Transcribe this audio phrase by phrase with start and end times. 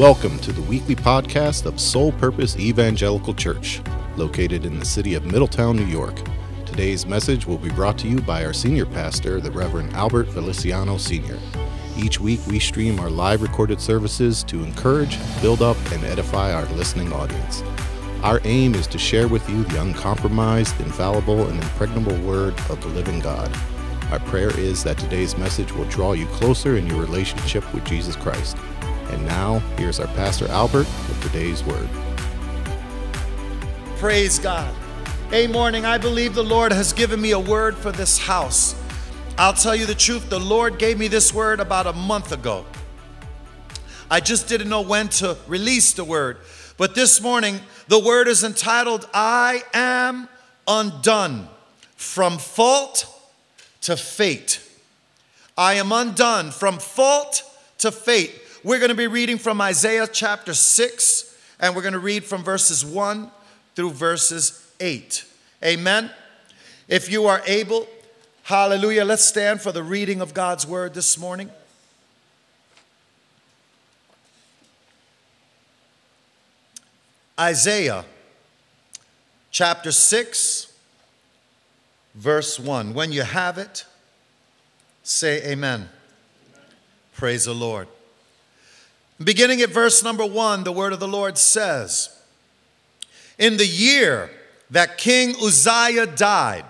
[0.00, 3.82] Welcome to the weekly podcast of Soul Purpose Evangelical Church,
[4.16, 6.18] located in the city of Middletown, New York.
[6.64, 10.96] Today's message will be brought to you by our senior pastor, the Reverend Albert Feliciano
[10.96, 11.38] Sr.
[11.98, 16.64] Each week, we stream our live recorded services to encourage, build up, and edify our
[16.76, 17.62] listening audience.
[18.22, 22.88] Our aim is to share with you the uncompromised, infallible, and impregnable Word of the
[22.88, 23.54] living God.
[24.10, 28.16] Our prayer is that today's message will draw you closer in your relationship with Jesus
[28.16, 28.56] Christ.
[29.10, 31.88] And now, here's our Pastor Albert with today's word.
[33.96, 34.72] Praise God.
[35.32, 38.74] A morning, I believe the Lord has given me a word for this house.
[39.36, 42.64] I'll tell you the truth, the Lord gave me this word about a month ago.
[44.10, 46.38] I just didn't know when to release the word.
[46.76, 50.28] But this morning, the word is entitled, I Am
[50.66, 51.48] Undone
[51.96, 53.06] From Fault
[53.82, 54.66] to Fate.
[55.56, 57.42] I am undone from fault
[57.78, 58.39] to fate.
[58.62, 62.44] We're going to be reading from Isaiah chapter 6, and we're going to read from
[62.44, 63.30] verses 1
[63.74, 65.24] through verses 8.
[65.64, 66.10] Amen.
[66.86, 67.86] If you are able,
[68.42, 71.48] hallelujah, let's stand for the reading of God's word this morning.
[77.38, 78.04] Isaiah
[79.50, 80.70] chapter 6,
[82.14, 82.92] verse 1.
[82.92, 83.86] When you have it,
[85.02, 85.88] say amen.
[87.14, 87.88] Praise the Lord.
[89.22, 92.08] Beginning at verse number one, the word of the Lord says,
[93.38, 94.30] In the year
[94.70, 96.64] that King Uzziah died,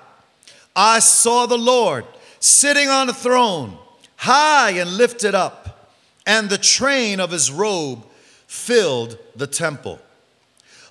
[0.74, 2.04] I saw the Lord
[2.40, 3.78] sitting on a throne,
[4.16, 5.90] high and lifted up,
[6.26, 8.04] and the train of his robe
[8.48, 10.00] filled the temple.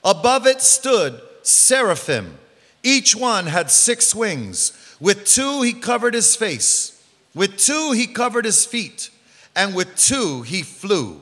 [0.02, 2.38] Above it stood seraphim.
[2.84, 4.72] Each one had six wings.
[5.02, 7.04] With two he covered his face,
[7.36, 9.10] with two he covered his feet,
[9.56, 11.22] and with two he flew.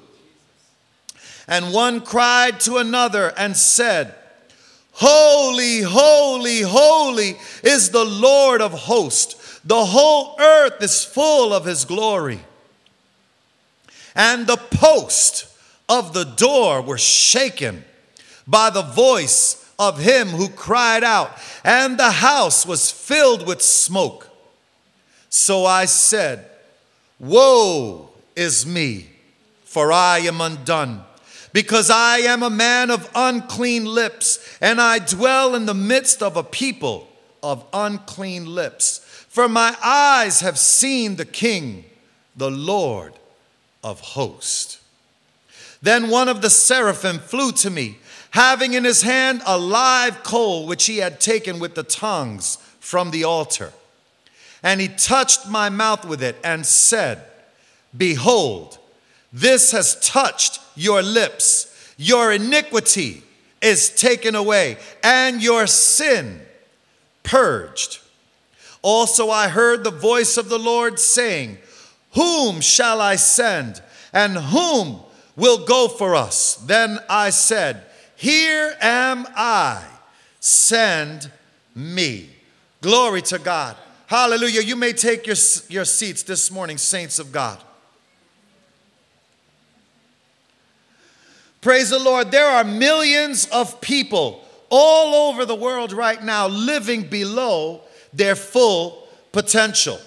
[1.47, 4.13] And one cried to another and said,
[4.93, 9.59] Holy, holy, holy is the Lord of hosts.
[9.63, 12.39] The whole earth is full of his glory.
[14.15, 15.47] And the post
[15.87, 17.85] of the door were shaken
[18.47, 24.27] by the voice of him who cried out, and the house was filled with smoke.
[25.29, 26.49] So I said,
[27.19, 29.09] Woe is me,
[29.63, 31.03] for I am undone
[31.57, 36.37] because I am a man of unclean lips, and I dwell in the midst of
[36.37, 37.09] a people
[37.41, 38.99] of unclean lips.
[39.27, 41.85] For my eyes have seen the King,
[42.35, 43.13] the Lord
[43.83, 44.79] of hosts.
[45.81, 47.97] Then one of the seraphim flew to me,
[48.29, 53.09] having in his hand a live coal which he had taken with the tongues from
[53.09, 53.73] the altar.
[54.61, 57.23] And he touched my mouth with it and said,
[57.97, 58.77] Behold,
[59.31, 61.93] this has touched your lips.
[61.97, 63.23] Your iniquity
[63.61, 66.41] is taken away, and your sin
[67.23, 67.99] purged.
[68.81, 71.57] Also, I heard the voice of the Lord saying,
[72.13, 73.81] Whom shall I send,
[74.13, 74.99] and whom
[75.35, 76.55] will go for us?
[76.55, 77.83] Then I said,
[78.15, 79.83] Here am I,
[80.39, 81.31] send
[81.75, 82.29] me.
[82.81, 83.75] Glory to God.
[84.05, 84.61] Hallelujah.
[84.61, 85.35] You may take your,
[85.67, 87.61] your seats this morning, saints of God.
[91.67, 92.31] Praise the Lord.
[92.31, 97.81] There are millions of people all over the world right now living below
[98.13, 99.99] their full potential.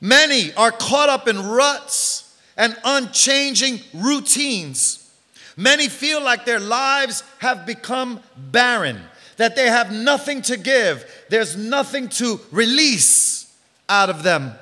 [0.00, 5.12] Many are caught up in ruts and unchanging routines.
[5.56, 9.00] Many feel like their lives have become barren,
[9.36, 13.52] that they have nothing to give, there's nothing to release
[13.88, 14.52] out of them.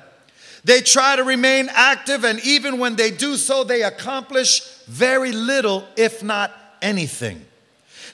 [0.63, 5.85] They try to remain active, and even when they do so, they accomplish very little,
[5.97, 6.51] if not
[6.81, 7.45] anything.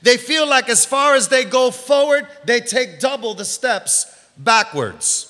[0.01, 4.05] They feel like as far as they go forward, they take double the steps
[4.37, 5.25] backwards.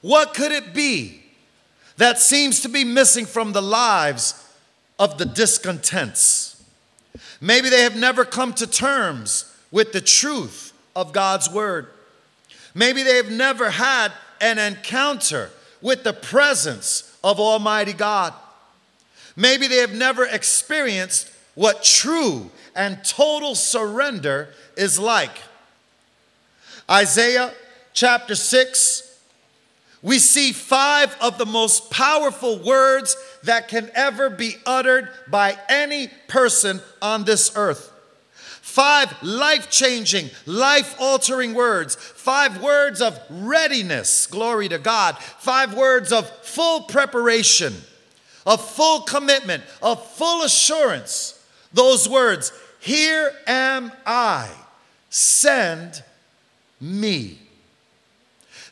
[0.00, 1.22] What could it be
[1.96, 4.40] that seems to be missing from the lives
[4.98, 6.62] of the discontents?
[7.40, 11.88] Maybe they have never come to terms with the truth of God's word.
[12.74, 15.50] Maybe they have never had an encounter
[15.84, 18.32] with the presence of Almighty God.
[19.36, 24.48] Maybe they have never experienced what true and total surrender
[24.78, 25.36] is like.
[26.90, 27.52] Isaiah
[27.92, 29.20] chapter 6,
[30.02, 36.08] we see five of the most powerful words that can ever be uttered by any
[36.28, 37.92] person on this earth.
[38.74, 41.94] Five life changing, life altering words.
[41.94, 45.16] Five words of readiness, glory to God.
[45.18, 47.72] Five words of full preparation
[48.46, 51.40] of full commitment, of full assurance.
[51.72, 54.50] Those words, Here am I,
[55.08, 56.02] send
[56.80, 57.38] me.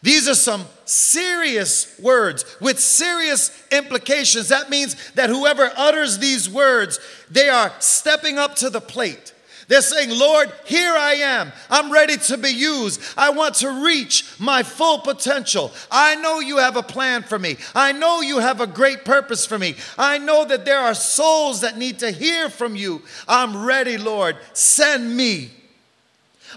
[0.02, 4.48] These are some serious words with serious implications.
[4.48, 6.98] That means that whoever utters these words,
[7.30, 9.31] they are stepping up to the plate.
[9.72, 11.50] They're saying, Lord, here I am.
[11.70, 13.00] I'm ready to be used.
[13.16, 15.72] I want to reach my full potential.
[15.90, 17.56] I know you have a plan for me.
[17.74, 19.76] I know you have a great purpose for me.
[19.96, 23.00] I know that there are souls that need to hear from you.
[23.26, 24.36] I'm ready, Lord.
[24.52, 25.52] Send me.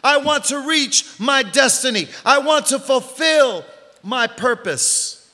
[0.04, 2.10] I want to reach my destiny.
[2.26, 3.64] I want to fulfill
[4.04, 5.32] my purpose.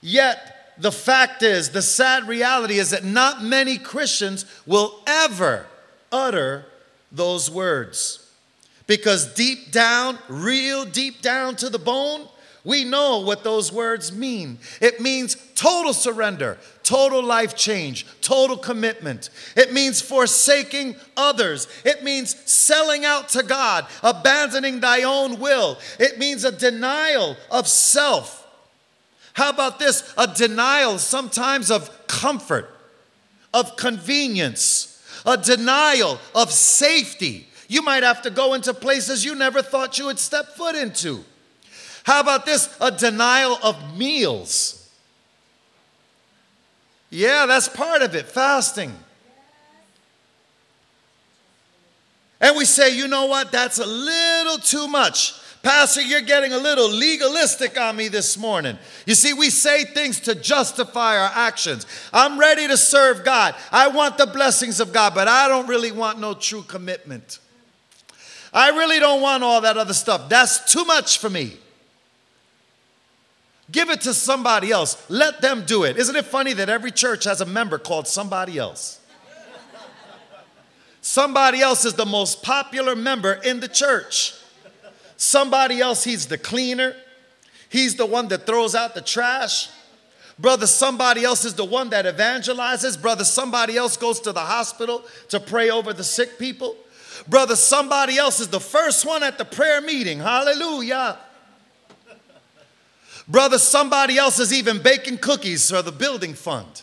[0.00, 5.66] Yet, the fact is, the sad reality is that not many Christians will ever
[6.10, 6.64] utter
[7.12, 8.22] those words.
[8.86, 12.28] Because deep down, real deep down to the bone,
[12.66, 14.58] we know what those words mean.
[14.80, 19.30] It means total surrender, total life change, total commitment.
[19.56, 21.68] It means forsaking others.
[21.84, 25.78] It means selling out to God, abandoning thy own will.
[26.00, 28.44] It means a denial of self.
[29.34, 30.12] How about this?
[30.18, 32.68] A denial sometimes of comfort,
[33.54, 34.95] of convenience,
[35.26, 37.48] a denial of safety.
[37.68, 41.24] You might have to go into places you never thought you would step foot into.
[42.04, 42.74] How about this?
[42.80, 44.88] A denial of meals.
[47.10, 48.94] Yeah, that's part of it, fasting.
[52.40, 53.50] And we say, you know what?
[53.50, 55.34] That's a little too much.
[55.62, 58.78] Pastor, you're getting a little legalistic on me this morning.
[59.04, 61.86] You see, we say things to justify our actions.
[62.12, 63.54] I'm ready to serve God.
[63.72, 67.40] I want the blessings of God, but I don't really want no true commitment.
[68.52, 70.28] I really don't want all that other stuff.
[70.28, 71.56] That's too much for me.
[73.70, 75.04] Give it to somebody else.
[75.10, 75.96] Let them do it.
[75.96, 79.00] Isn't it funny that every church has a member called somebody else?
[81.00, 84.34] Somebody else is the most popular member in the church.
[85.16, 86.94] Somebody else, he's the cleaner.
[87.68, 89.68] He's the one that throws out the trash.
[90.38, 93.00] Brother, somebody else is the one that evangelizes.
[93.00, 96.76] Brother, somebody else goes to the hospital to pray over the sick people.
[97.26, 100.18] Brother, somebody else is the first one at the prayer meeting.
[100.18, 101.18] Hallelujah.
[103.26, 106.82] Brother, somebody else is even baking cookies for the building fund.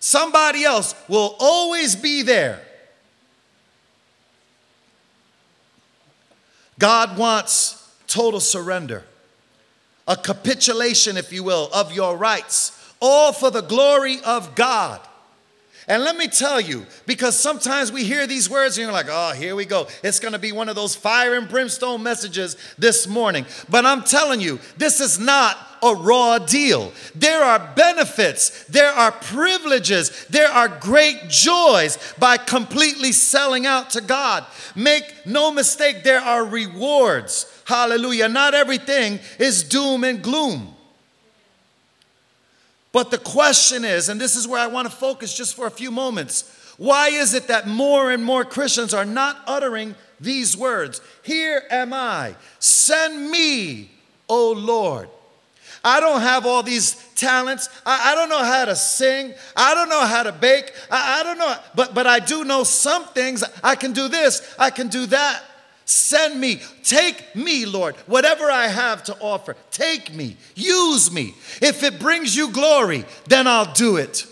[0.00, 2.60] Somebody else will always be there.
[6.78, 9.04] God wants total surrender,
[10.06, 15.00] a capitulation, if you will, of your rights, all for the glory of God.
[15.86, 19.32] And let me tell you, because sometimes we hear these words and you're like, oh,
[19.32, 19.86] here we go.
[20.02, 23.44] It's going to be one of those fire and brimstone messages this morning.
[23.68, 26.92] But I'm telling you, this is not a raw deal.
[27.14, 34.00] There are benefits, there are privileges, there are great joys by completely selling out to
[34.00, 34.44] God.
[34.74, 37.50] Make no mistake, there are rewards.
[37.66, 38.28] Hallelujah.
[38.28, 40.74] Not everything is doom and gloom.
[42.92, 45.70] But the question is, and this is where I want to focus just for a
[45.70, 51.00] few moments why is it that more and more Christians are not uttering these words?
[51.22, 53.90] Here am I, send me,
[54.28, 55.08] O Lord.
[55.84, 57.68] I don't have all these talents.
[57.84, 59.34] I, I, don't know how to sing.
[59.54, 60.72] I don't know how to bake.
[60.90, 63.44] I, I don't know, but, but I do know some things.
[63.62, 65.42] I can do this, I can do that.
[65.86, 66.62] Send me.
[66.82, 67.94] Take me, Lord.
[68.06, 70.38] Whatever I have to offer, take me.
[70.54, 71.34] Use me.
[71.60, 74.26] If it brings you glory, then I'll do it.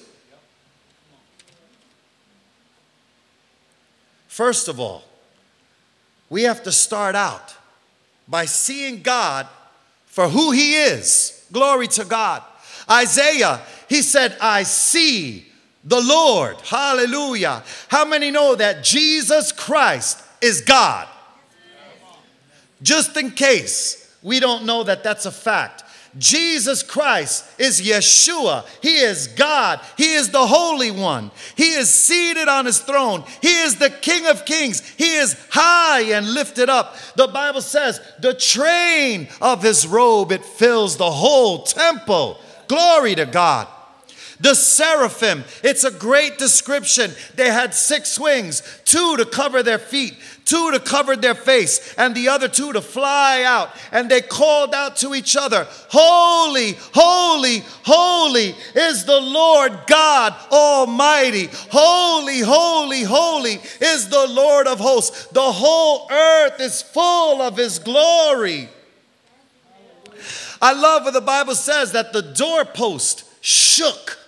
[4.29, 5.05] First of all,
[6.31, 7.55] we have to start out
[8.27, 9.47] by seeing God
[10.07, 11.42] for who He is.
[11.53, 12.43] Glory to God.
[12.91, 15.47] Isaiah, he said, I see
[15.85, 16.57] the Lord.
[16.63, 17.63] Hallelujah.
[17.89, 21.09] How many know that Jesus Christ is God?
[22.83, 25.85] Just in case we don't know that that's a fact.
[26.19, 28.67] Jesus Christ is Yeshua.
[28.83, 29.81] He is God.
[29.97, 31.31] He is the Holy One.
[31.57, 33.25] He is seated on his throne.
[33.41, 34.87] He is the King of Kings.
[34.97, 36.97] He is high and lifted up.
[37.17, 42.39] The Bible says, the train of his robe, it fills the whole temple.
[42.69, 43.69] Glory to God.
[44.41, 47.13] The seraphim, it's a great description.
[47.37, 50.15] They had six wings, two to cover their feet,
[50.45, 53.71] two to cover their face, and the other two to fly out.
[53.91, 61.49] And they called out to each other, Holy, holy, holy is the Lord God Almighty.
[61.71, 65.27] Holy, holy, holy is the Lord of hosts.
[65.29, 68.69] The whole earth is full of his glory.
[70.61, 74.19] I love what the Bible says that the doorpost shook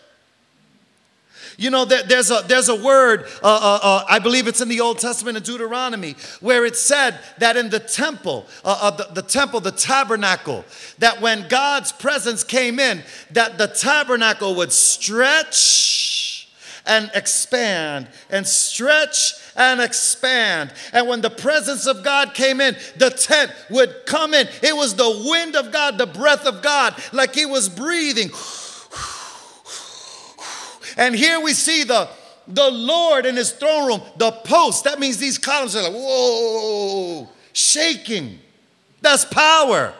[1.56, 4.68] You know, there, there's, a, there's a word, uh, uh, uh, I believe it's in
[4.68, 9.08] the Old Testament in Deuteronomy, where it said that in the temple, uh, uh, the,
[9.14, 10.64] the temple, the tabernacle,
[10.98, 16.48] that when God's presence came in, that the tabernacle would stretch
[16.86, 20.72] and expand and stretch and expand.
[20.92, 24.48] And when the presence of God came in, the tent would come in.
[24.62, 28.30] It was the wind of God, the breath of God, like He was breathing.
[30.96, 32.08] And here we see the,
[32.46, 34.84] the Lord in his throne room, the post.
[34.84, 38.38] That means these columns are like, whoa, shaking.
[39.00, 39.94] That's power.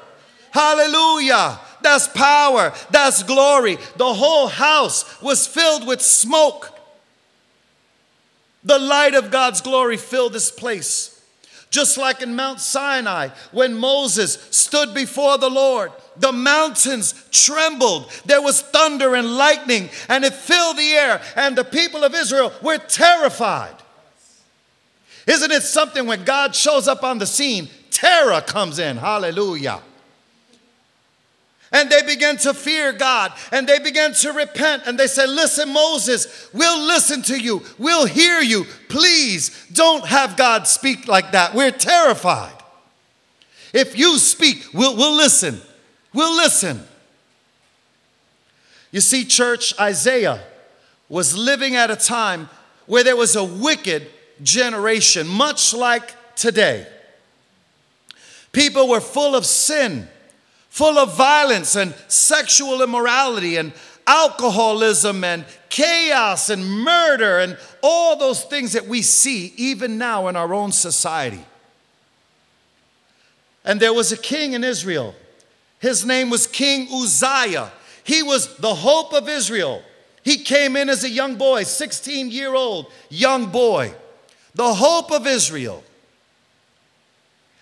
[0.50, 1.58] Hallelujah.
[1.82, 2.72] That's power.
[2.90, 3.76] That's glory.
[3.96, 6.70] The whole house was filled with smoke.
[8.62, 11.10] The light of God's glory filled this place.
[11.70, 18.11] Just like in Mount Sinai, when Moses stood before the Lord, the mountains trembled.
[18.25, 22.52] There was thunder and lightning, and it filled the air, and the people of Israel
[22.62, 23.75] were terrified.
[25.26, 28.97] Isn't it something when God shows up on the scene, terror comes in?
[28.97, 29.80] Hallelujah.
[31.73, 35.73] And they began to fear God and they began to repent and they said, Listen,
[35.73, 38.64] Moses, we'll listen to you, we'll hear you.
[38.88, 41.52] Please don't have God speak like that.
[41.52, 42.54] We're terrified.
[43.73, 45.61] If you speak, we'll, we'll listen.
[46.14, 46.83] We'll listen.
[48.90, 50.42] You see, church, Isaiah
[51.11, 52.49] was living at a time
[52.87, 54.06] where there was a wicked
[54.42, 56.87] generation, much like today.
[58.52, 60.09] People were full of sin
[60.75, 63.73] full of violence and sexual immorality and
[64.09, 70.35] alcoholism and chaos and murder and all those things that we see even now in
[70.35, 71.44] our own society.
[73.64, 75.14] And there was a king in Israel.
[75.84, 77.70] His name was King Uzziah.
[78.04, 79.82] He was the hope of Israel.
[80.22, 83.92] He came in as a young boy, 16 year old young boy,
[84.54, 85.84] the hope of Israel.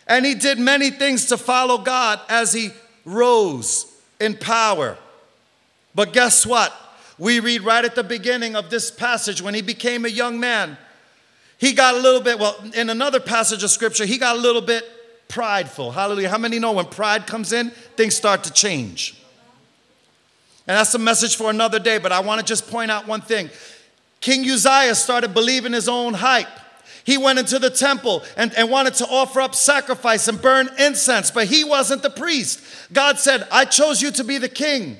[0.06, 2.70] And he did many things to follow God as he
[3.04, 4.96] rose in power.
[5.92, 6.72] But guess what?
[7.18, 10.78] We read right at the beginning of this passage when he became a young man,
[11.58, 14.62] he got a little bit, well, in another passage of scripture, he got a little
[14.62, 14.88] bit
[15.32, 15.90] prideful.
[15.90, 16.28] Hallelujah.
[16.28, 19.16] How many know when pride comes in, things start to change?
[20.68, 23.22] And that's a message for another day, but I want to just point out one
[23.22, 23.48] thing.
[24.20, 26.46] King Uzziah started believing his own hype.
[27.04, 31.30] He went into the temple and, and wanted to offer up sacrifice and burn incense,
[31.30, 32.62] but he wasn't the priest.
[32.92, 34.98] God said, I chose you to be the king,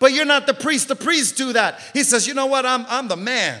[0.00, 0.88] but you're not the priest.
[0.88, 1.80] The priests do that.
[1.94, 2.66] He says, You know what?
[2.66, 3.60] I'm, I'm the man.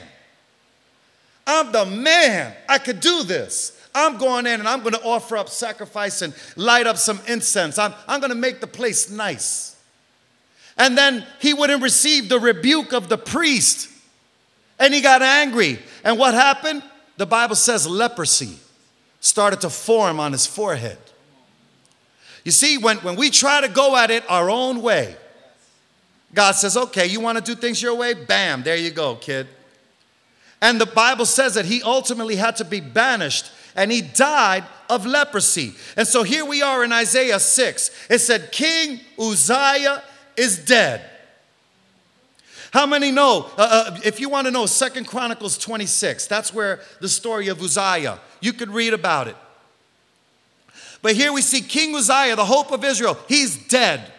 [1.46, 2.54] I'm the man.
[2.68, 3.79] I could do this.
[3.94, 7.78] I'm going in and I'm going to offer up sacrifice and light up some incense.
[7.78, 9.76] I'm, I'm going to make the place nice.
[10.76, 13.88] And then he wouldn't receive the rebuke of the priest.
[14.78, 15.78] And he got angry.
[16.04, 16.82] And what happened?
[17.20, 18.56] the Bible says leprosy
[19.20, 20.96] started to form on his forehead.
[22.46, 25.14] You see, when, when we try to go at it our own way,
[26.32, 28.14] God says, okay, you want to do things your way?
[28.14, 29.48] Bam, there you go, kid.
[30.62, 35.06] And the Bible says that he ultimately had to be banished and he died of
[35.06, 35.74] leprosy.
[35.96, 38.06] And so here we are in Isaiah 6.
[38.10, 40.02] It said, King Uzziah
[40.36, 41.02] is dead.
[42.72, 43.50] How many know?
[43.56, 47.60] Uh, uh, if you want to know, Second Chronicles 26, that's where the story of
[47.60, 49.36] Uzziah, you could read about it.
[51.02, 54.12] But here we see King Uzziah, the hope of Israel, he's dead.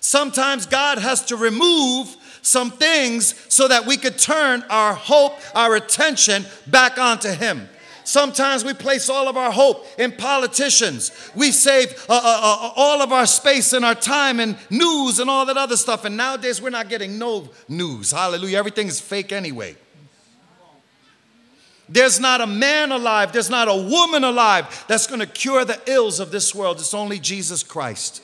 [0.00, 5.76] Sometimes God has to remove some things so that we could turn our hope, our
[5.76, 7.68] attention back onto Him.
[8.12, 11.30] Sometimes we place all of our hope in politicians.
[11.34, 15.30] We save uh, uh, uh, all of our space and our time and news and
[15.30, 16.04] all that other stuff.
[16.04, 18.10] And nowadays we're not getting no news.
[18.10, 18.58] Hallelujah.
[18.58, 19.76] Everything is fake anyway.
[21.88, 25.80] There's not a man alive, there's not a woman alive that's going to cure the
[25.86, 26.80] ills of this world.
[26.80, 28.22] It's only Jesus Christ.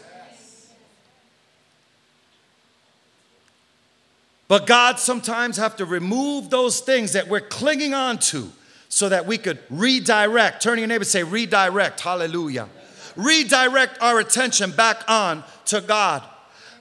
[4.49, 8.53] But God sometimes have to remove those things that we're clinging on to
[8.89, 10.63] so that we could redirect.
[10.63, 12.01] Turn to your neighbor say, redirect.
[12.01, 12.69] Hallelujah.
[13.17, 16.23] Redirect our attention back on to God.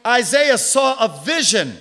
[0.05, 1.73] Isaiah saw a vision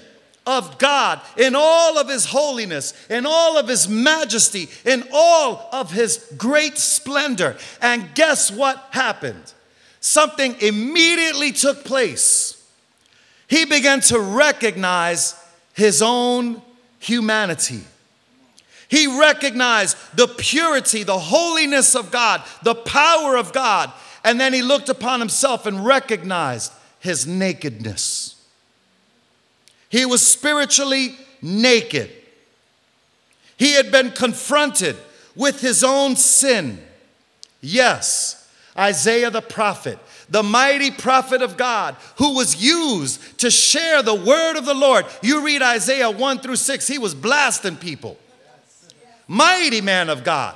[0.47, 5.92] of God in all of his holiness, in all of his majesty, in all of
[5.92, 7.56] his great splendor.
[7.83, 9.52] And guess what happened?
[10.00, 12.52] Something immediately took place.
[13.49, 15.35] He began to recognize
[15.75, 16.62] his own
[16.99, 17.85] humanity.
[18.88, 23.93] He recognized the purity, the holiness of God, the power of God,
[24.25, 28.35] and then he looked upon himself and recognized his nakedness.
[29.88, 32.11] He was spiritually naked.
[33.57, 34.97] He had been confronted
[35.35, 36.83] with his own sin.
[37.61, 44.14] Yes, Isaiah the prophet, the mighty prophet of God, who was used to share the
[44.14, 45.07] word of the Lord.
[45.23, 48.19] You read Isaiah 1 through 6, he was blasting people.
[49.28, 50.54] Mighty man of God.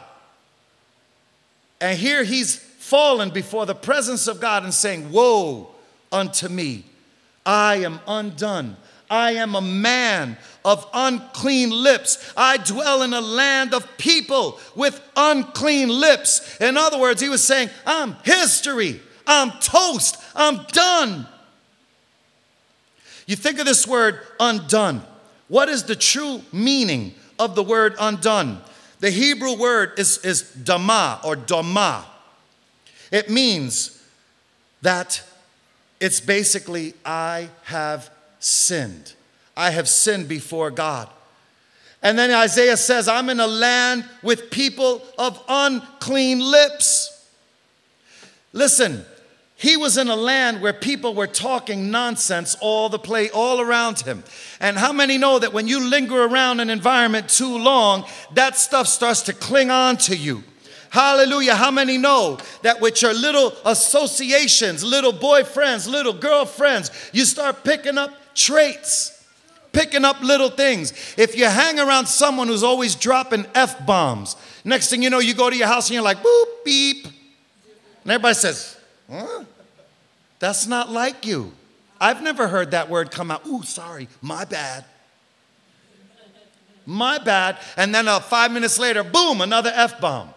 [1.80, 5.68] And here he's fallen before the presence of God and saying, Woe
[6.12, 6.84] unto me,
[7.44, 8.76] I am undone.
[9.08, 12.32] I am a man of unclean lips.
[12.36, 16.60] I dwell in a land of people with unclean lips.
[16.60, 19.00] In other words, he was saying, I'm history.
[19.26, 20.16] I'm toast.
[20.34, 21.26] I'm done.
[23.26, 25.02] You think of this word undone.
[25.48, 28.60] What is the true meaning of the word undone?
[29.00, 32.04] The Hebrew word is, is dama or dama.
[33.10, 34.00] It means
[34.82, 35.22] that
[36.00, 39.14] it's basically, I have sinned.
[39.56, 41.08] I have sinned before God.
[42.02, 47.26] And then Isaiah says, I'm in a land with people of unclean lips.
[48.52, 49.04] Listen,
[49.60, 54.00] he was in a land where people were talking nonsense all the play all around
[54.00, 54.24] him.
[54.58, 58.86] And how many know that when you linger around an environment too long, that stuff
[58.86, 60.44] starts to cling on to you?
[60.88, 61.56] Hallelujah.
[61.56, 67.98] How many know that with your little associations, little boyfriends, little girlfriends, you start picking
[67.98, 69.18] up traits?
[69.72, 71.14] picking up little things.
[71.16, 75.32] If you hang around someone who's always dropping F bombs, next thing you know, you
[75.32, 77.04] go to your house and you're like, boop, beep.
[77.04, 78.76] And everybody says,
[79.08, 79.44] huh?
[80.40, 81.52] That's not like you.
[82.00, 83.46] I've never heard that word come out.
[83.46, 84.84] Ooh, sorry, my bad.
[86.86, 87.58] My bad.
[87.76, 90.30] And then uh, five minutes later, boom, another F bomb.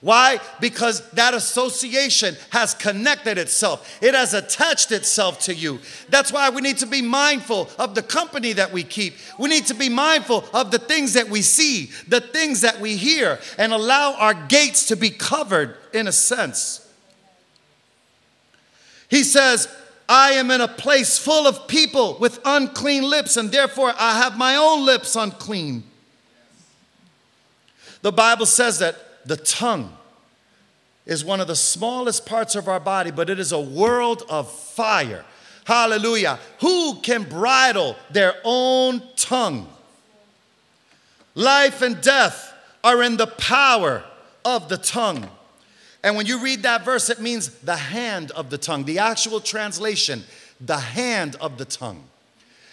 [0.00, 0.38] Why?
[0.60, 5.78] Because that association has connected itself, it has attached itself to you.
[6.10, 9.14] That's why we need to be mindful of the company that we keep.
[9.38, 12.96] We need to be mindful of the things that we see, the things that we
[12.96, 16.83] hear, and allow our gates to be covered in a sense.
[19.08, 19.68] He says,
[20.08, 24.36] I am in a place full of people with unclean lips, and therefore I have
[24.36, 25.84] my own lips unclean.
[28.02, 29.96] The Bible says that the tongue
[31.06, 34.50] is one of the smallest parts of our body, but it is a world of
[34.50, 35.24] fire.
[35.64, 36.38] Hallelujah.
[36.60, 39.68] Who can bridle their own tongue?
[41.34, 44.04] Life and death are in the power
[44.44, 45.28] of the tongue.
[46.04, 48.84] And when you read that verse, it means the hand of the tongue.
[48.84, 50.22] The actual translation,
[50.60, 52.04] the hand of the tongue.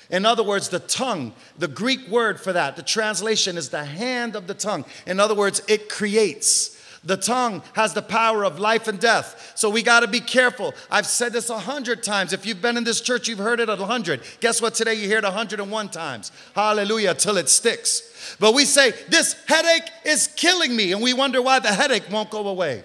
[0.09, 4.35] In other words, the tongue, the Greek word for that, the translation is the hand
[4.35, 4.83] of the tongue.
[5.07, 6.77] In other words, it creates.
[7.05, 9.53] The tongue has the power of life and death.
[9.55, 10.73] So we got to be careful.
[10.91, 12.33] I've said this a hundred times.
[12.33, 14.21] If you've been in this church, you've heard it a hundred.
[14.41, 14.75] Guess what?
[14.75, 16.33] Today you hear it a hundred and one times.
[16.53, 18.35] Hallelujah, till it sticks.
[18.41, 20.91] But we say, This headache is killing me.
[20.91, 22.83] And we wonder why the headache won't go away.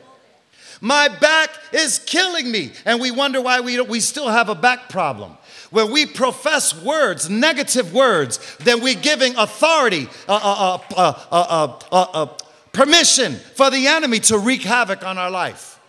[0.80, 2.72] My back is killing me.
[2.84, 5.36] And we wonder why we, we still have a back problem
[5.70, 12.26] where we profess words, negative words, then we're giving authority, uh, uh, uh,
[12.72, 15.80] permission for the enemy to wreak havoc on our life.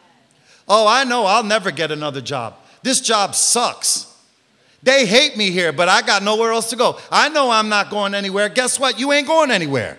[0.67, 2.55] Oh, I know I'll never get another job.
[2.83, 4.13] This job sucks.
[4.83, 6.99] They hate me here, but I got nowhere else to go.
[7.11, 8.49] I know I'm not going anywhere.
[8.49, 8.99] Guess what?
[8.99, 9.97] You ain't going anywhere.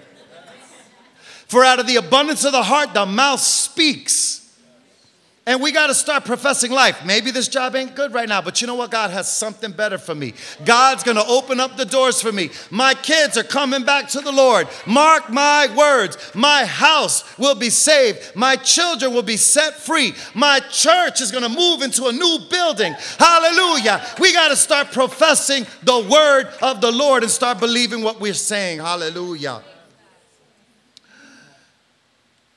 [1.47, 4.48] For out of the abundance of the heart, the mouth speaks.
[5.49, 7.07] And we got to start professing life.
[7.07, 8.91] Maybe this job ain't good right now, but you know what?
[8.91, 10.35] God has something better for me.
[10.67, 12.51] God's going to open up the doors for me.
[12.71, 14.69] My kids are coming back to the Lord.
[14.87, 16.19] Mark my words.
[16.35, 18.37] My house will be saved.
[18.37, 20.13] My children will be set free.
[20.35, 22.95] My church is going to move into a new building.
[23.19, 24.05] Hallelujah.
[24.21, 28.35] We got to start professing the word of the Lord and start believing what we're
[28.35, 28.81] saying.
[28.81, 29.63] Hallelujah.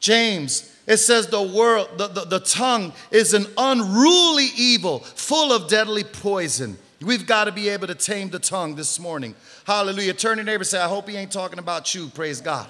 [0.02, 5.70] James it says the world, the, the, the tongue is an unruly evil, full of
[5.70, 6.78] deadly poison.
[7.00, 9.34] We've got to be able to tame the tongue this morning.
[9.64, 10.14] Hallelujah.
[10.14, 12.10] Turn to your neighbor say, I hope he ain't talking about you.
[12.10, 12.68] Praise God.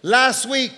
[0.00, 0.72] Last week,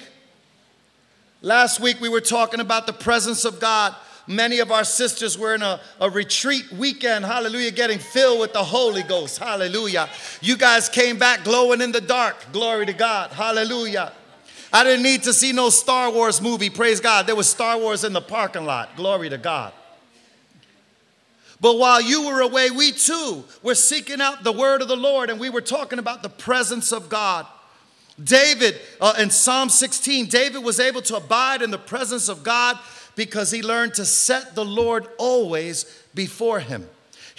[1.43, 3.95] last week we were talking about the presence of God.
[4.27, 8.65] Many of our sisters were in a, a retreat weekend, hallelujah, getting filled with the
[8.65, 10.09] Holy Ghost, hallelujah.
[10.41, 14.13] You guys came back glowing in the dark, glory to God, hallelujah.
[14.73, 17.27] I didn't need to see no Star Wars movie, praise God.
[17.27, 19.73] There was Star Wars in the parking lot, glory to God.
[21.61, 25.29] But while you were away, we too were seeking out the word of the Lord
[25.29, 27.47] and we were talking about the presence of God.
[28.23, 32.79] David, uh, in Psalm 16, David was able to abide in the presence of God
[33.17, 36.87] because he learned to set the Lord always before him.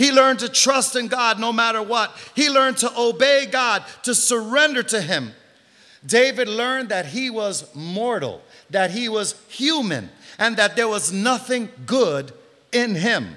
[0.01, 2.15] He learned to trust in God no matter what.
[2.35, 5.33] He learned to obey God, to surrender to Him.
[6.05, 10.09] David learned that he was mortal, that he was human,
[10.39, 12.33] and that there was nothing good
[12.71, 13.35] in him.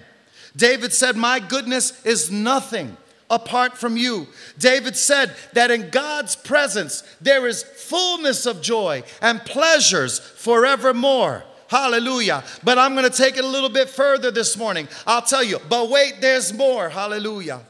[0.57, 2.97] David said, My goodness is nothing
[3.31, 4.29] apart from you.
[4.59, 11.45] David said that in God's presence there is fullness of joy and pleasures forevermore.
[11.69, 12.45] Hallelujah.
[12.63, 14.87] But I'm going to take it a little bit further this morning.
[15.07, 16.89] I'll tell you, but wait, there's more.
[16.89, 17.61] Hallelujah.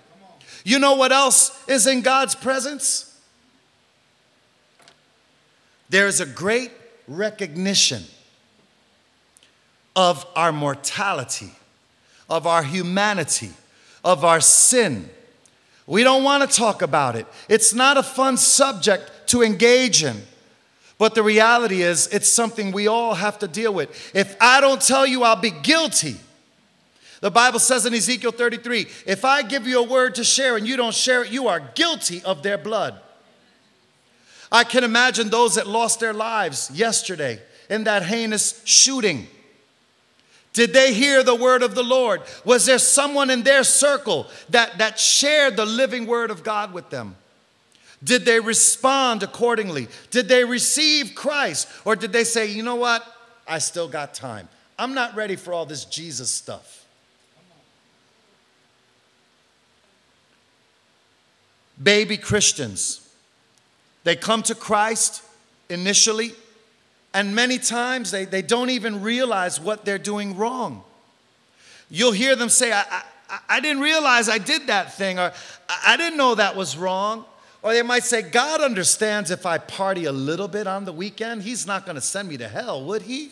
[0.64, 3.13] You know what else is in God's presence?
[5.88, 6.70] There is a great
[7.06, 8.02] recognition
[9.96, 11.52] of our mortality,
[12.28, 13.50] of our humanity,
[14.04, 15.08] of our sin.
[15.86, 17.26] We don't want to talk about it.
[17.48, 20.22] It's not a fun subject to engage in.
[20.96, 24.14] But the reality is, it's something we all have to deal with.
[24.14, 26.16] If I don't tell you, I'll be guilty.
[27.20, 30.66] The Bible says in Ezekiel 33 if I give you a word to share and
[30.66, 33.00] you don't share it, you are guilty of their blood.
[34.54, 39.26] I can imagine those that lost their lives yesterday in that heinous shooting.
[40.52, 42.22] Did they hear the word of the Lord?
[42.44, 46.88] Was there someone in their circle that, that shared the living word of God with
[46.90, 47.16] them?
[48.04, 49.88] Did they respond accordingly?
[50.12, 51.66] Did they receive Christ?
[51.84, 53.04] Or did they say, you know what?
[53.48, 54.48] I still got time.
[54.78, 56.86] I'm not ready for all this Jesus stuff.
[61.82, 63.03] Baby Christians,
[64.04, 65.22] they come to Christ
[65.68, 66.32] initially,
[67.12, 70.82] and many times they, they don't even realize what they're doing wrong.
[71.90, 72.84] You'll hear them say, I,
[73.28, 75.32] I, I didn't realize I did that thing, or
[75.86, 77.24] I didn't know that was wrong.
[77.62, 81.42] Or they might say, God understands if I party a little bit on the weekend,
[81.42, 83.30] He's not going to send me to hell, would He?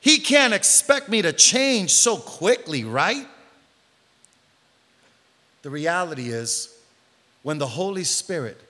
[0.00, 3.26] He can't expect me to change so quickly, right?
[5.62, 6.72] The reality is,
[7.42, 8.60] when the Holy Spirit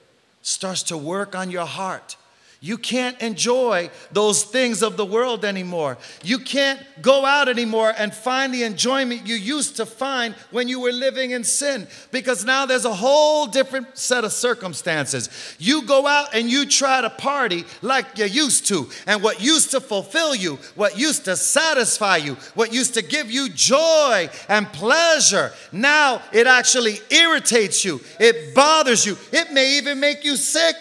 [0.47, 2.15] starts to work on your heart,
[2.59, 5.97] you can't enjoy those things of the world anymore.
[6.23, 10.79] You can't go out anymore and find the enjoyment you used to find when you
[10.79, 15.29] were living in sin because now there's a whole different set of circumstances.
[15.59, 19.71] You go out and you try to party like you used to, and what used
[19.71, 24.67] to fulfill you, what used to satisfy you, what used to give you joy and
[24.73, 30.75] pleasure, now it actually irritates you, it bothers you, it may even make you sick.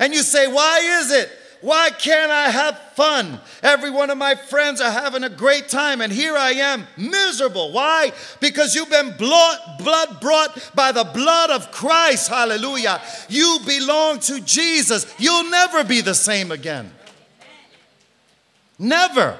[0.00, 1.30] And you say, Why is it?
[1.60, 3.38] Why can't I have fun?
[3.62, 7.72] Every one of my friends are having a great time, and here I am miserable.
[7.72, 8.12] Why?
[8.40, 9.58] Because you've been blood,
[10.22, 12.28] brought by the blood of Christ.
[12.28, 13.02] Hallelujah.
[13.28, 15.14] You belong to Jesus.
[15.18, 16.90] You'll never be the same again.
[18.78, 19.38] Never.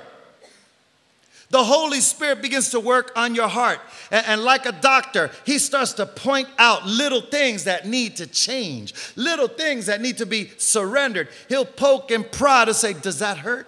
[1.50, 3.80] The Holy Spirit begins to work on your heart.
[4.12, 8.26] And, and, like a doctor, he starts to point out little things that need to
[8.28, 11.28] change, little things that need to be surrendered.
[11.48, 13.66] He'll poke and prod to say, Does that hurt?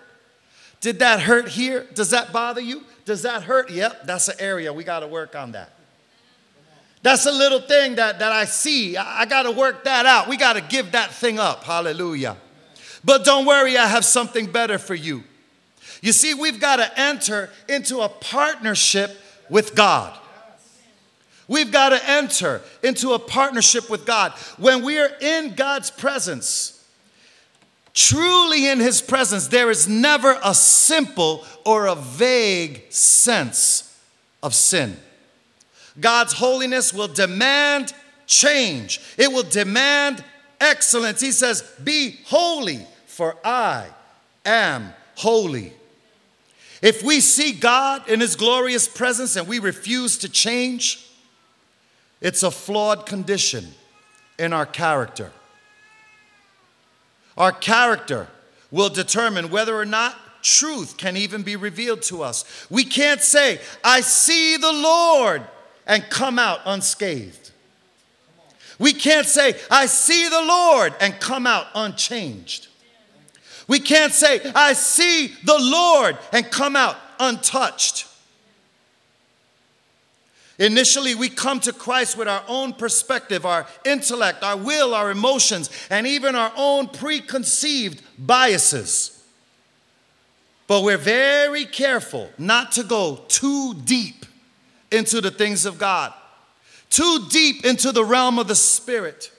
[0.80, 1.86] Did that hurt here?
[1.92, 2.84] Does that bother you?
[3.04, 3.70] Does that hurt?
[3.70, 4.72] Yep, that's an area.
[4.72, 5.72] We got to work on that.
[7.02, 8.96] That's a little thing that, that I see.
[8.96, 10.28] I, I got to work that out.
[10.28, 11.64] We got to give that thing up.
[11.64, 12.36] Hallelujah.
[13.04, 15.24] But don't worry, I have something better for you.
[16.02, 20.18] You see, we've got to enter into a partnership with God.
[21.46, 24.32] We've got to enter into a partnership with God.
[24.58, 26.84] When we are in God's presence,
[27.94, 33.96] truly in His presence, there is never a simple or a vague sense
[34.42, 34.96] of sin.
[36.00, 37.92] God's holiness will demand
[38.26, 40.24] change, it will demand
[40.60, 41.20] excellence.
[41.20, 43.86] He says, Be holy, for I
[44.44, 45.74] am holy.
[46.82, 51.08] If we see God in His glorious presence and we refuse to change,
[52.20, 53.68] it's a flawed condition
[54.38, 55.30] in our character.
[57.38, 58.26] Our character
[58.72, 62.66] will determine whether or not truth can even be revealed to us.
[62.68, 65.42] We can't say, I see the Lord,
[65.86, 67.50] and come out unscathed.
[68.78, 72.66] We can't say, I see the Lord, and come out unchanged.
[73.68, 78.08] We can't say, I see the Lord and come out untouched.
[80.58, 85.70] Initially, we come to Christ with our own perspective, our intellect, our will, our emotions,
[85.90, 89.22] and even our own preconceived biases.
[90.66, 94.24] But we're very careful not to go too deep
[94.90, 96.12] into the things of God,
[96.90, 99.32] too deep into the realm of the Spirit,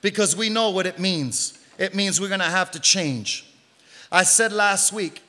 [0.00, 3.44] because we know what it means it means we're going to have to change.
[4.12, 5.20] I said last week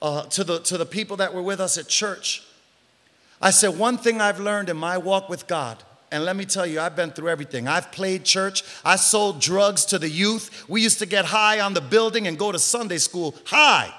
[0.00, 2.44] uh, to, the, to the people that were with us at church
[3.40, 6.66] I said, one thing I've learned in my walk with God, and let me tell
[6.66, 7.68] you, I've been through everything.
[7.68, 10.68] I've played church, I sold drugs to the youth.
[10.68, 13.94] We used to get high on the building and go to Sunday school high.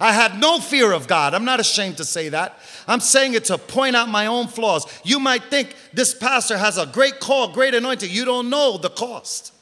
[0.00, 1.34] I had no fear of God.
[1.34, 2.58] I'm not ashamed to say that.
[2.86, 4.86] I'm saying it to point out my own flaws.
[5.04, 8.10] You might think this pastor has a great call, great anointing.
[8.10, 9.53] You don't know the cost.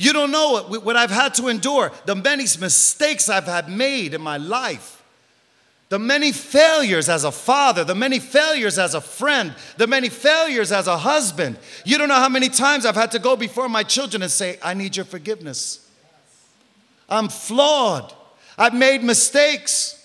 [0.00, 4.22] You don't know what I've had to endure, the many mistakes I've had made in
[4.22, 5.00] my life
[5.90, 10.70] the many failures as a father, the many failures as a friend, the many failures
[10.70, 11.58] as a husband.
[11.84, 14.56] You don't know how many times I've had to go before my children and say,
[14.62, 15.84] I need your forgiveness.
[17.08, 18.14] I'm flawed.
[18.56, 19.96] I've made mistakes.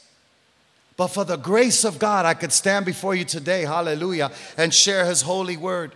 [0.97, 5.05] But for the grace of God, I could stand before you today, hallelujah, and share
[5.05, 5.91] His holy word.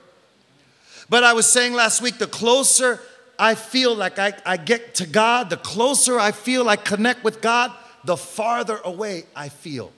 [1.10, 3.02] But I was saying last week, the closer
[3.40, 7.42] I feel like I, I get to God, the closer I feel I connect with
[7.42, 7.72] God,
[8.04, 9.94] the farther away I feel.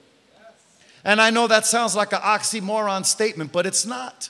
[1.03, 4.29] And I know that sounds like an oxymoron statement, but it's not.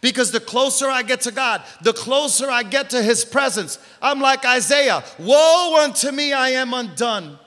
[0.00, 4.20] Because the closer I get to God, the closer I get to His presence, I'm
[4.20, 7.38] like Isaiah Woe unto me, I am undone.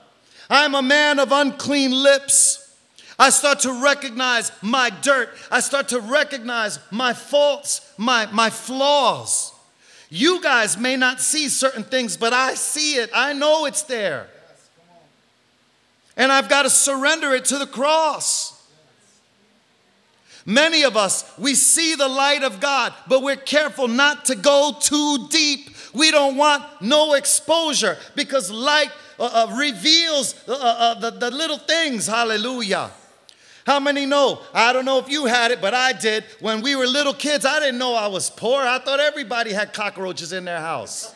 [0.49, 2.75] I'm a man of unclean lips.
[3.19, 5.29] I start to recognize my dirt.
[5.49, 9.53] I start to recognize my faults, my, my flaws.
[10.09, 13.09] You guys may not see certain things, but I see it.
[13.13, 14.29] I know it's there
[16.17, 18.53] and I've got to surrender it to the cross.
[20.45, 24.75] Many of us, we see the light of God, but we're careful not to go
[24.79, 25.69] too deep.
[25.93, 28.89] We don't want no exposure because light
[29.19, 32.07] uh, uh, reveals uh, uh, uh, the, the little things.
[32.07, 32.91] Hallelujah.
[33.67, 34.39] How many know?
[34.53, 36.23] I don't know if you had it, but I did.
[36.39, 38.61] When we were little kids, I didn't know I was poor.
[38.61, 41.13] I thought everybody had cockroaches in their house.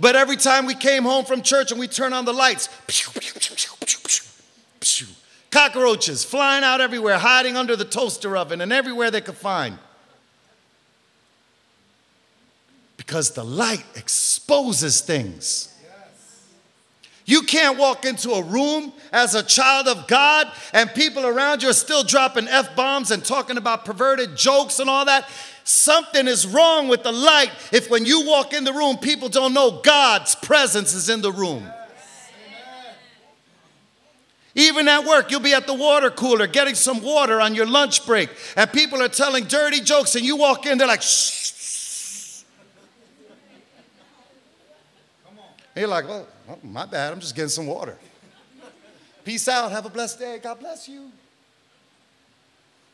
[0.00, 3.20] But every time we came home from church and we turned on the lights, pew,
[3.20, 3.40] pew,
[4.80, 5.06] pew,
[5.52, 9.78] cockroaches flying out everywhere, hiding under the toaster oven and everywhere they could find.
[12.96, 15.72] Because the light exposes things.
[17.26, 21.70] You can't walk into a room as a child of God and people around you
[21.70, 25.28] are still dropping F bombs and talking about perverted jokes and all that.
[25.64, 29.54] Something is wrong with the light if when you walk in the room, people don't
[29.54, 31.66] know God's presence is in the room.
[34.54, 38.06] Even at work, you'll be at the water cooler getting some water on your lunch
[38.06, 41.43] break, and people are telling dirty jokes, and you walk in, they're like, shh.
[45.74, 46.26] And you're like, well,
[46.62, 47.96] my bad, I'm just getting some water.
[49.24, 51.10] Peace out, have a blessed day, God bless you.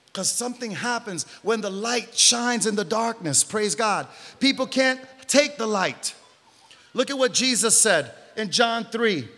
[0.06, 3.44] Because something happens when the light shines in the darkness.
[3.44, 4.08] Praise God.
[4.40, 6.14] People can't take the light.
[6.94, 9.28] Look at what Jesus said in John 3.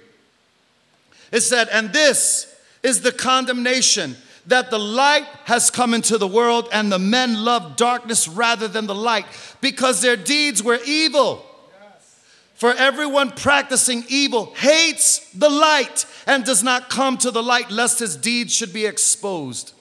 [1.31, 6.69] It said, And this is the condemnation that the light has come into the world,
[6.73, 9.27] and the men love darkness rather than the light
[9.61, 11.45] because their deeds were evil.
[12.63, 17.99] For everyone practicing evil hates the light and does not come to the light lest
[17.99, 19.73] his deeds should be exposed.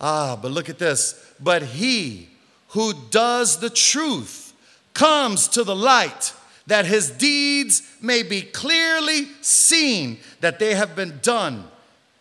[0.00, 1.20] Ah, but look at this.
[1.40, 2.28] But he
[2.68, 4.52] who does the truth
[4.94, 6.32] comes to the light
[6.68, 11.64] that his deeds may be clearly seen that they have been done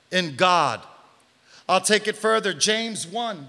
[0.10, 0.82] in God.
[1.68, 2.52] I'll take it further.
[2.52, 3.48] James 1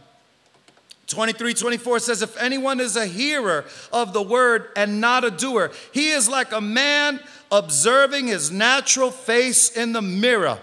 [1.10, 5.72] 23 24 says, If anyone is a hearer of the word and not a doer,
[5.92, 7.20] he is like a man
[7.50, 10.58] observing his natural face in the mirror.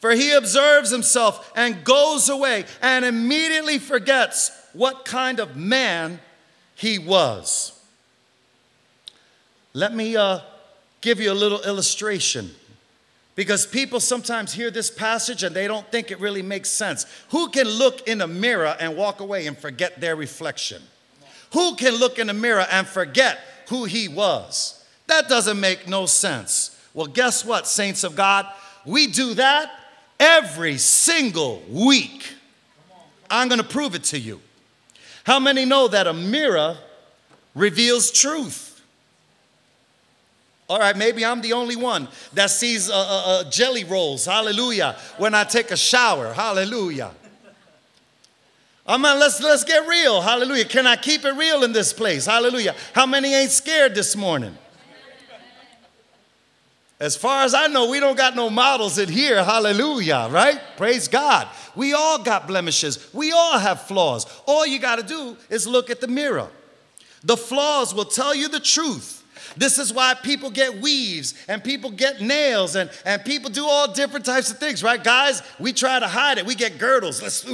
[0.00, 6.20] For he observes himself and goes away and immediately forgets what kind of man
[6.74, 7.72] he was.
[9.72, 10.40] Let me uh,
[11.00, 12.50] give you a little illustration
[13.38, 17.06] because people sometimes hear this passage and they don't think it really makes sense.
[17.28, 20.82] Who can look in a mirror and walk away and forget their reflection?
[21.52, 24.84] Who can look in a mirror and forget who he was?
[25.06, 26.76] That doesn't make no sense.
[26.94, 28.44] Well, guess what, saints of God?
[28.84, 29.70] We do that
[30.18, 32.34] every single week.
[33.30, 34.40] I'm going to prove it to you.
[35.22, 36.76] How many know that a mirror
[37.54, 38.67] reveals truth?
[40.68, 45.34] All right, maybe I'm the only one that sees uh, uh, jelly rolls, hallelujah, when
[45.34, 47.12] I take a shower, hallelujah.
[48.86, 50.66] I mean, let's, let's get real, hallelujah.
[50.66, 52.74] Can I keep it real in this place, hallelujah?
[52.92, 54.56] How many ain't scared this morning?
[57.00, 59.44] As far as I know, we don't got no models in here.
[59.44, 60.60] Hallelujah, right?
[60.76, 61.46] Praise God.
[61.76, 63.08] We all got blemishes.
[63.14, 64.26] We all have flaws.
[64.46, 66.48] All you got to do is look at the mirror.
[67.22, 69.17] The flaws will tell you the truth.
[69.56, 73.92] This is why people get weaves and people get nails and, and people do all
[73.92, 75.02] different types of things, right?
[75.02, 76.46] Guys, we try to hide it.
[76.46, 77.22] We get girdles.
[77.22, 77.44] Let's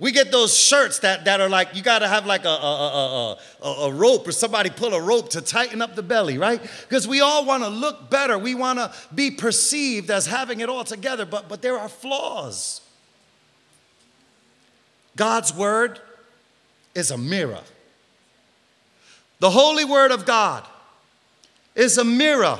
[0.00, 3.68] We get those shirts that, that are like, you gotta have like a, a, a,
[3.68, 6.60] a, rope or somebody pull a rope to tighten up the belly, right?
[6.88, 8.38] Because we all wanna look better.
[8.38, 12.80] We wanna be perceived as having it all together, but, but there are flaws.
[15.16, 16.00] God's word
[16.94, 17.60] is a mirror.
[19.40, 20.64] The holy word of God
[21.74, 22.58] is a mirror.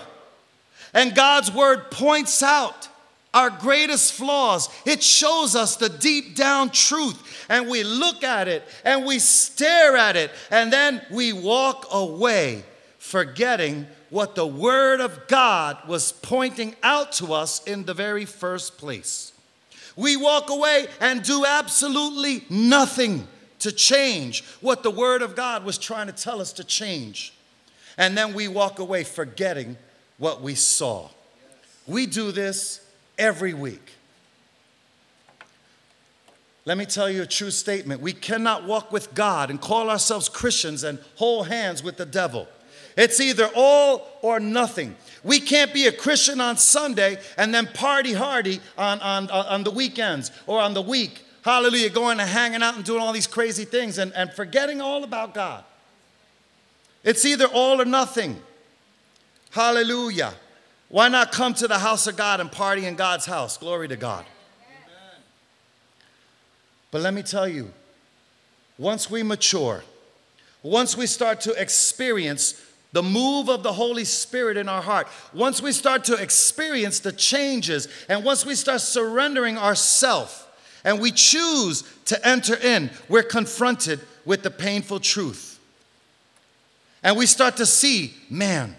[0.93, 2.89] And God's word points out
[3.33, 4.69] our greatest flaws.
[4.85, 9.97] It shows us the deep down truth, and we look at it and we stare
[9.97, 12.65] at it, and then we walk away,
[12.99, 18.79] forgetting what the Word of God was pointing out to us in the very first
[18.79, 19.33] place.
[19.95, 23.29] We walk away and do absolutely nothing
[23.61, 27.33] to change what the Word of God was trying to tell us to change.
[27.97, 29.77] And then we walk away forgetting
[30.19, 31.09] what we saw.
[31.87, 32.81] We do this
[33.19, 33.93] every week.
[36.67, 38.01] Let me tell you a true statement.
[38.01, 42.49] We cannot walk with God and call ourselves Christians and hold hands with the devil.
[42.97, 44.97] It's either all or nothing.
[45.25, 49.71] We can't be a Christian on Sunday and then party hardy on, on, on the
[49.71, 51.23] weekends or on the week.
[51.43, 55.05] Hallelujah, going and hanging out and doing all these crazy things and, and forgetting all
[55.05, 55.65] about God.
[57.03, 58.41] It's either all or nothing.
[59.51, 60.35] Hallelujah.
[60.89, 63.57] Why not come to the house of God and party in God's house?
[63.57, 64.27] Glory to God.
[66.91, 67.73] But let me tell you,
[68.77, 69.85] once we mature,
[70.63, 72.61] once we start to experience
[72.93, 77.13] the move of the Holy Spirit in our heart, once we start to experience the
[77.13, 80.50] changes, and once we start surrendering ourself
[80.85, 85.59] and we choose to enter in, we're confronted with the painful truth.
[87.03, 88.77] And we start to see, man,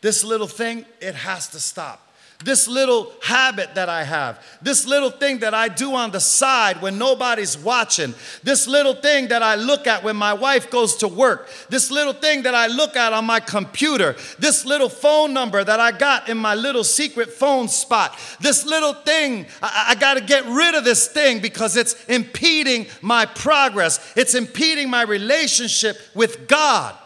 [0.00, 2.09] this little thing, it has to stop.
[2.42, 6.80] This little habit that I have, this little thing that I do on the side
[6.80, 11.08] when nobody's watching, this little thing that I look at when my wife goes to
[11.08, 15.62] work, this little thing that I look at on my computer, this little phone number
[15.62, 20.14] that I got in my little secret phone spot, this little thing, I, I got
[20.14, 25.98] to get rid of this thing because it's impeding my progress, it's impeding my relationship
[26.14, 26.96] with God.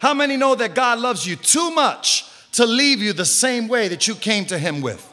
[0.00, 2.26] How many know that God loves you too much
[2.56, 5.12] to leave you the same way that you came to Him with?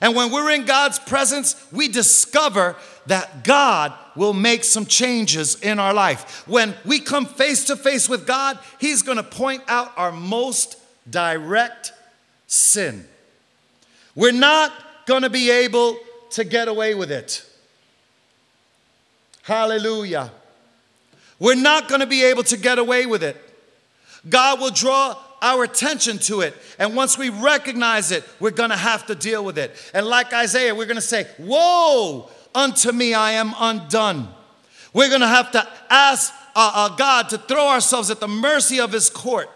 [0.00, 5.78] And when we're in God's presence, we discover that God will make some changes in
[5.78, 6.46] our life.
[6.46, 10.76] When we come face to face with God, He's gonna point out our most
[11.08, 11.92] direct
[12.46, 13.06] sin.
[14.14, 14.72] We're not
[15.06, 15.98] gonna be able
[16.30, 17.44] to get away with it.
[19.42, 20.30] Hallelujah.
[21.40, 23.36] We're not gonna be able to get away with it.
[24.28, 26.54] God will draw our attention to it.
[26.78, 29.72] And once we recognize it, we're gonna have to deal with it.
[29.92, 34.28] And like Isaiah, we're gonna say, Woe unto me, I am undone.
[34.94, 38.92] We're gonna have to ask uh, uh, God to throw ourselves at the mercy of
[38.92, 39.50] His court.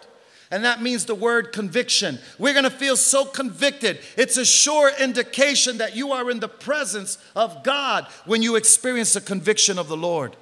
[0.49, 2.19] And that means the word conviction.
[2.39, 3.99] We're gonna feel so convicted.
[4.15, 9.13] It's a sure indication that you are in the presence of God when you experience
[9.13, 10.35] the conviction of the Lord.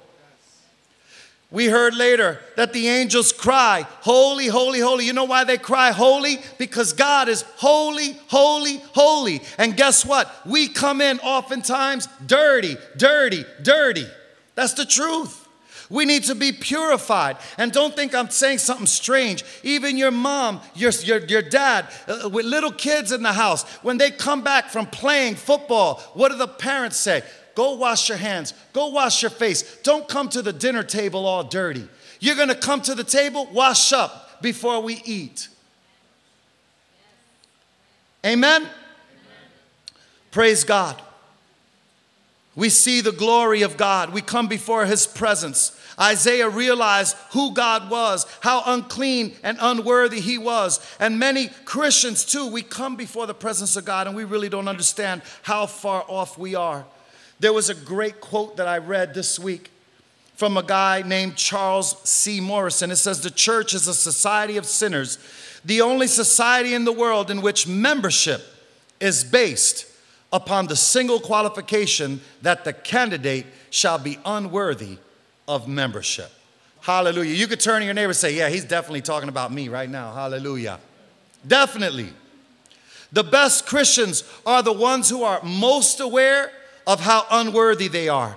[1.56, 5.06] We heard later that the angels cry, Holy, holy, holy.
[5.06, 6.36] You know why they cry holy?
[6.58, 9.40] Because God is holy, holy, holy.
[9.56, 10.30] And guess what?
[10.44, 14.06] We come in oftentimes dirty, dirty, dirty.
[14.54, 15.48] That's the truth.
[15.88, 17.38] We need to be purified.
[17.56, 19.42] And don't think I'm saying something strange.
[19.62, 23.96] Even your mom, your, your, your dad, uh, with little kids in the house, when
[23.96, 27.22] they come back from playing football, what do the parents say?
[27.56, 28.54] Go wash your hands.
[28.72, 29.78] Go wash your face.
[29.82, 31.88] Don't come to the dinner table all dirty.
[32.20, 35.48] You're going to come to the table, wash up before we eat.
[38.24, 38.62] Amen?
[38.62, 38.72] Amen?
[40.30, 41.00] Praise God.
[42.54, 44.12] We see the glory of God.
[44.12, 45.78] We come before his presence.
[45.98, 50.78] Isaiah realized who God was, how unclean and unworthy he was.
[51.00, 54.68] And many Christians, too, we come before the presence of God and we really don't
[54.68, 56.84] understand how far off we are.
[57.38, 59.70] There was a great quote that I read this week
[60.36, 62.40] from a guy named Charles C.
[62.40, 62.90] Morrison.
[62.90, 65.18] It says, The church is a society of sinners,
[65.64, 68.42] the only society in the world in which membership
[69.00, 69.86] is based
[70.32, 74.98] upon the single qualification that the candidate shall be unworthy
[75.48, 76.30] of membership.
[76.80, 77.34] Hallelujah.
[77.34, 79.90] You could turn to your neighbor and say, Yeah, he's definitely talking about me right
[79.90, 80.12] now.
[80.12, 80.78] Hallelujah.
[81.46, 82.10] Definitely.
[83.12, 86.50] The best Christians are the ones who are most aware
[86.86, 88.36] of how unworthy they are.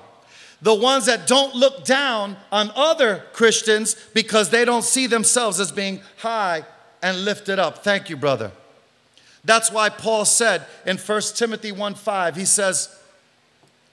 [0.61, 5.71] The ones that don't look down on other Christians because they don't see themselves as
[5.71, 6.65] being high
[7.01, 7.83] and lifted up.
[7.83, 8.51] Thank you, brother.
[9.45, 12.95] That's why Paul said in 1 Timothy 1 5, he says,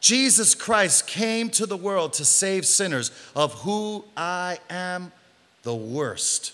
[0.00, 5.12] Jesus Christ came to the world to save sinners, of who I am
[5.62, 6.52] the worst.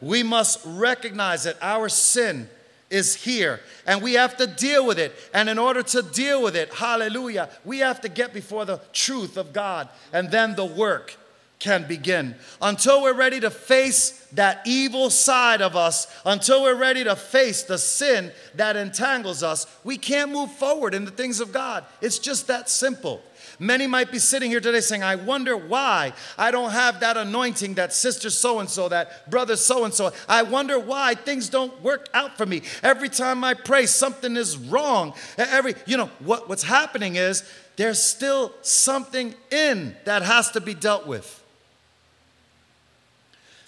[0.00, 2.48] We must recognize that our sin
[2.94, 5.14] is here and we have to deal with it.
[5.34, 9.36] And in order to deal with it, hallelujah, we have to get before the truth
[9.36, 11.16] of God and then the work
[11.58, 12.34] can begin.
[12.60, 17.62] Until we're ready to face that evil side of us, until we're ready to face
[17.62, 21.84] the sin that entangles us, we can't move forward in the things of God.
[22.00, 23.22] It's just that simple.
[23.58, 27.74] Many might be sitting here today saying, I wonder why I don't have that anointing
[27.74, 30.12] that sister so and so, that brother so and so.
[30.28, 32.62] I wonder why things don't work out for me.
[32.82, 35.14] Every time I pray, something is wrong.
[35.38, 37.42] Every, you know, what, what's happening is
[37.76, 41.42] there's still something in that has to be dealt with.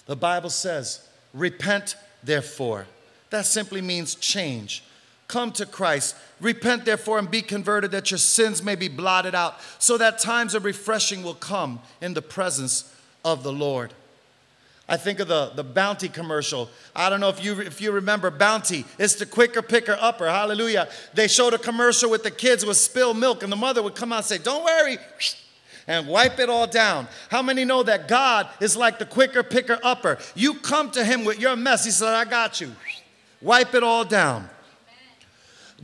[0.05, 2.87] The Bible says, Repent therefore.
[3.29, 4.83] That simply means change.
[5.27, 6.15] Come to Christ.
[6.39, 10.53] Repent therefore and be converted that your sins may be blotted out, so that times
[10.53, 12.93] of refreshing will come in the presence
[13.25, 13.93] of the Lord.
[14.89, 16.69] I think of the, the Bounty commercial.
[16.95, 18.85] I don't know if you, if you remember Bounty.
[18.97, 20.27] It's the quicker picker upper.
[20.27, 20.87] Hallelujah.
[21.13, 24.13] They showed a commercial with the kids with spilled milk, and the mother would come
[24.13, 24.97] out and say, Don't worry,
[25.87, 27.07] and wipe it all down.
[27.29, 30.19] How many know that God is like the quicker picker upper?
[30.35, 32.71] You come to Him with your mess, He said, I got you.
[33.41, 34.49] Wipe it all down.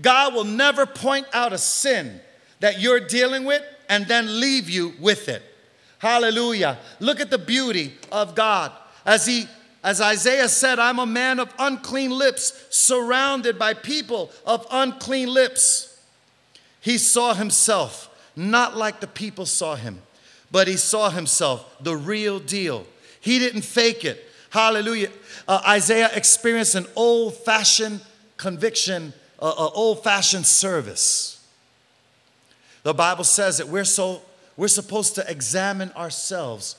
[0.02, 2.20] God will never point out a sin
[2.60, 5.44] that you're dealing with and then leave you with it.
[6.00, 6.80] Hallelujah.
[7.00, 8.72] Look at the beauty of God.
[9.06, 9.48] As he
[9.84, 16.02] as Isaiah said, I'm a man of unclean lips, surrounded by people of unclean lips.
[16.80, 20.02] He saw himself not like the people saw him,
[20.52, 22.88] but he saw himself the real deal.
[23.20, 24.24] He didn't fake it.
[24.50, 25.10] Hallelujah.
[25.48, 28.02] Uh, Isaiah experienced an old fashioned
[28.38, 31.46] conviction, uh, uh, old fashioned service.
[32.84, 34.22] The Bible says that we're, so,
[34.58, 36.76] we're supposed to examine ourselves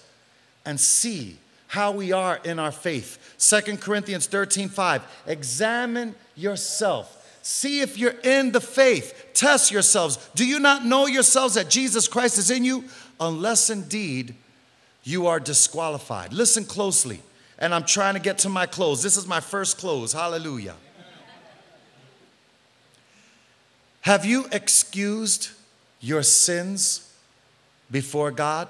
[0.64, 1.38] and see
[1.68, 3.34] how we are in our faith.
[3.36, 5.02] Second Corinthians 13 5.
[5.26, 9.32] Examine yourself See if you're in the faith.
[9.34, 10.16] Test yourselves.
[10.34, 12.84] Do you not know yourselves that Jesus Christ is in you?
[13.20, 14.34] Unless indeed
[15.02, 16.32] you are disqualified.
[16.32, 17.20] Listen closely.
[17.58, 19.02] And I'm trying to get to my close.
[19.02, 20.14] This is my first close.
[20.14, 20.74] Hallelujah.
[24.04, 25.48] Have you excused
[25.98, 27.10] your sins
[27.90, 28.68] before God?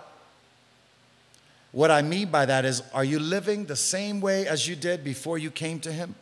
[1.72, 5.02] What I mean by that is, are you living the same way as you did
[5.02, 6.14] before you came to Him?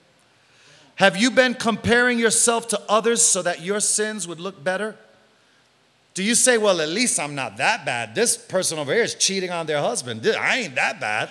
[0.95, 4.97] Have you been comparing yourself to others so that your sins would look better?
[6.15, 8.15] Do you say, well, at least I'm not that bad?
[8.15, 10.27] This person over here is cheating on their husband.
[10.27, 11.29] I ain't that bad.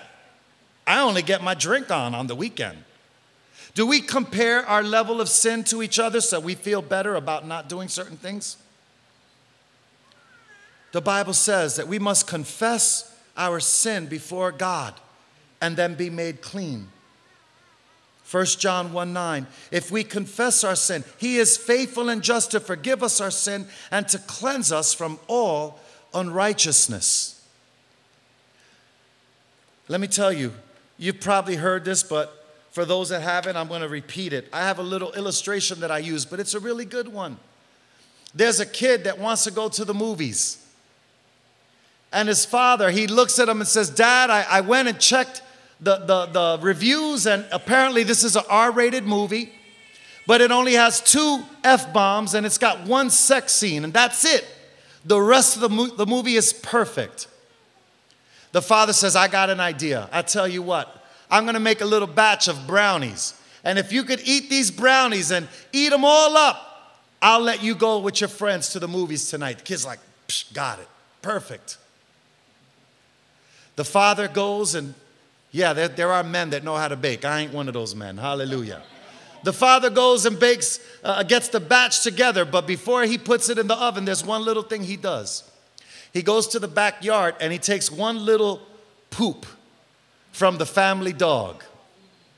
[0.85, 2.77] I only get my drink on on the weekend.
[3.73, 7.47] Do we compare our level of sin to each other so we feel better about
[7.47, 8.57] not doing certain things?
[10.91, 14.93] The Bible says that we must confess our sin before God
[15.61, 16.89] and then be made clean.
[18.29, 19.47] 1 John 1 9.
[19.71, 23.67] If we confess our sin, he is faithful and just to forgive us our sin
[23.89, 25.79] and to cleanse us from all
[26.13, 27.45] unrighteousness.
[29.87, 30.53] Let me tell you,
[30.97, 32.40] you've probably heard this, but
[32.71, 34.47] for those that haven't, I'm going to repeat it.
[34.51, 37.37] I have a little illustration that I use, but it's a really good one.
[38.33, 40.65] There's a kid that wants to go to the movies.
[42.13, 45.41] And his father, he looks at him and says, Dad, I, I went and checked
[45.81, 49.51] the, the, the reviews, and apparently this is an R rated movie,
[50.27, 54.23] but it only has two F bombs and it's got one sex scene, and that's
[54.23, 54.45] it.
[55.03, 57.27] The rest of the, mo- the movie is perfect.
[58.51, 60.07] The father says, I got an idea.
[60.11, 61.00] I tell you what,
[61.31, 63.33] I'm gonna make a little batch of brownies.
[63.63, 66.67] And if you could eat these brownies and eat them all up,
[67.21, 69.59] I'll let you go with your friends to the movies tonight.
[69.59, 69.99] The kid's like,
[70.53, 70.87] got it.
[71.21, 71.77] Perfect.
[73.75, 74.93] The father goes and
[75.51, 77.25] yeah, there, there are men that know how to bake.
[77.25, 78.17] I ain't one of those men.
[78.17, 78.81] Hallelujah.
[79.43, 83.57] The father goes and bakes, uh, gets the batch together, but before he puts it
[83.57, 85.49] in the oven, there's one little thing he does.
[86.13, 88.61] He goes to the backyard and he takes one little
[89.09, 89.45] poop
[90.31, 91.63] from the family dog.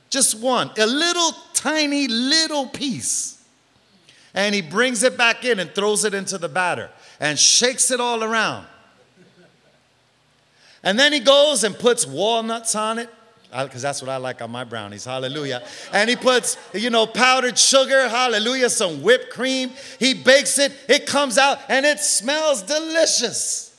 [0.10, 3.44] Just one, a little tiny little piece.
[4.34, 6.90] And he brings it back in and throws it into the batter
[7.20, 8.66] and shakes it all around.
[10.84, 13.10] And then he goes and puts walnuts on it,
[13.52, 15.06] because that's what I like on my brownies.
[15.06, 15.64] Hallelujah.
[15.94, 18.10] And he puts, you know, powdered sugar.
[18.10, 18.70] Hallelujah.
[18.70, 19.72] Some whipped cream.
[20.00, 20.74] He bakes it.
[20.90, 23.73] It comes out and it smells delicious.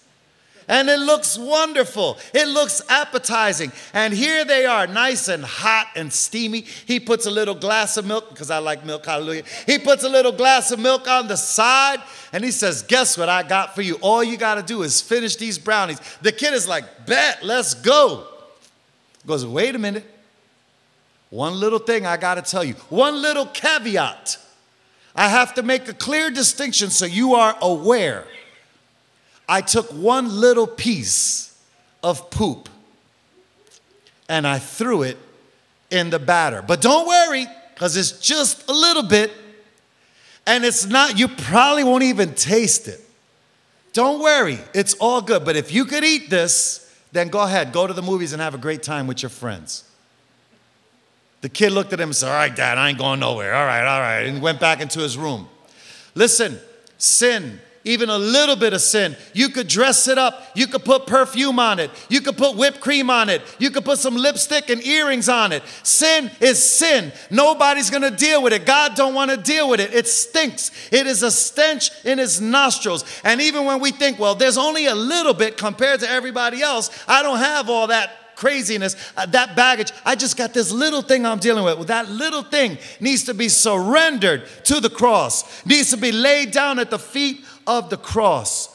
[0.69, 2.19] And it looks wonderful.
[2.33, 3.73] It looks appetizing.
[3.93, 6.63] And here they are, nice and hot and steamy.
[6.63, 9.45] He puts a little glass of milk, because I like milk, hallelujah.
[9.67, 12.01] He puts a little glass of milk on the side
[12.33, 13.97] and he says, Guess what I got for you?
[14.01, 16.01] All you got to do is finish these brownies.
[16.23, 18.27] The kid is like, Bet, let's go.
[19.27, 20.11] Goes, Wait a minute.
[21.31, 24.39] One little thing I got to tell you, one little caveat.
[25.17, 28.25] I have to make a clear distinction so you are aware.
[29.49, 31.57] I took one little piece
[32.03, 32.69] of poop
[34.29, 35.19] and I threw it
[35.91, 36.63] in the batter.
[36.63, 39.31] But don't worry, because it's just a little bit
[40.47, 43.01] and it's not, you probably won't even taste it.
[43.93, 45.45] Don't worry, it's all good.
[45.45, 46.81] But if you could eat this,
[47.13, 49.85] then go ahead, go to the movies and have a great time with your friends.
[51.41, 53.55] The kid looked at him and said, All right, dad, I ain't going nowhere.
[53.55, 54.27] All right, all right.
[54.27, 55.47] And went back into his room.
[56.15, 56.59] Listen,
[56.99, 59.17] sin even a little bit of sin.
[59.35, 60.43] You could dress it up.
[60.55, 61.91] You could put perfume on it.
[62.09, 63.43] You could put whipped cream on it.
[63.59, 65.63] You could put some lipstick and earrings on it.
[65.83, 67.13] Sin is sin.
[67.31, 68.65] Nobody's going to deal with it.
[68.65, 69.93] God don't want to deal with it.
[69.95, 70.71] It stinks.
[70.91, 73.05] It is a stench in his nostrils.
[73.23, 76.91] And even when we think, well, there's only a little bit compared to everybody else,
[77.07, 79.93] I don't have all that craziness, uh, that baggage.
[80.05, 81.77] I just got this little thing I'm dealing with.
[81.77, 86.51] Well, that little thing needs to be surrendered to the cross, needs to be laid
[86.51, 88.75] down at the feet of the cross.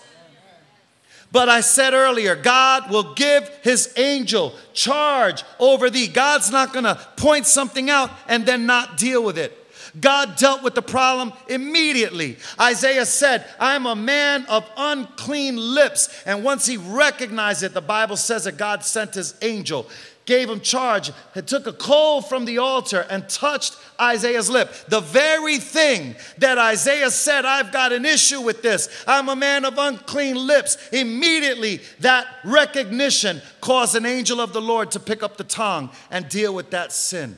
[1.32, 6.08] But I said earlier, God will give his angel charge over thee.
[6.08, 9.56] God's not going to point something out and then not deal with it.
[10.00, 12.38] God dealt with the problem immediately.
[12.60, 16.24] Isaiah said, I'm a man of unclean lips.
[16.26, 19.88] And once he recognized it, the Bible says that God sent his angel
[20.30, 24.72] gave him charge, and took a coal from the altar and touched Isaiah's lip.
[24.88, 28.88] The very thing that Isaiah said, I've got an issue with this.
[29.08, 30.78] I'm a man of unclean lips.
[30.94, 36.30] Immediately, that recognition caused an angel of the Lord to pick up the tongue and
[36.30, 37.36] deal with that sin.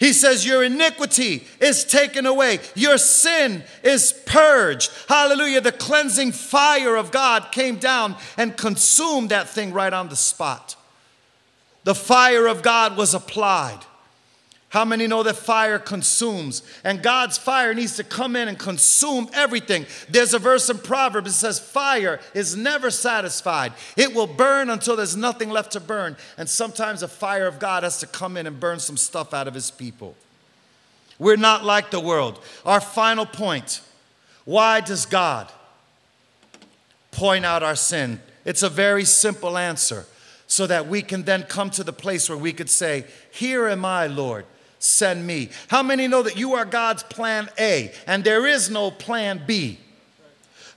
[0.00, 4.90] He says, Your iniquity is taken away, your sin is purged.
[5.08, 5.60] Hallelujah.
[5.60, 10.74] The cleansing fire of God came down and consumed that thing right on the spot.
[11.84, 13.80] The fire of God was applied.
[14.70, 16.62] How many know that fire consumes?
[16.84, 19.86] And God's fire needs to come in and consume everything.
[20.10, 23.72] There's a verse in Proverbs that says, Fire is never satisfied.
[23.96, 26.18] It will burn until there's nothing left to burn.
[26.36, 29.48] And sometimes the fire of God has to come in and burn some stuff out
[29.48, 30.14] of his people.
[31.18, 32.38] We're not like the world.
[32.66, 33.80] Our final point
[34.44, 35.52] why does God
[37.10, 38.20] point out our sin?
[38.46, 40.06] It's a very simple answer
[40.48, 43.84] so that we can then come to the place where we could say, Here am
[43.84, 44.46] I, Lord,
[44.80, 45.50] send me.
[45.68, 49.78] How many know that you are God's plan A and there is no plan B?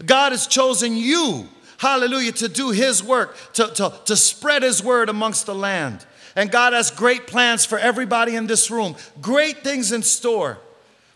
[0.06, 1.48] God has chosen you,
[1.78, 6.06] hallelujah, to do His work, to, to, to spread His word amongst the land.
[6.36, 10.60] And God has great plans for everybody in this room, great things in store,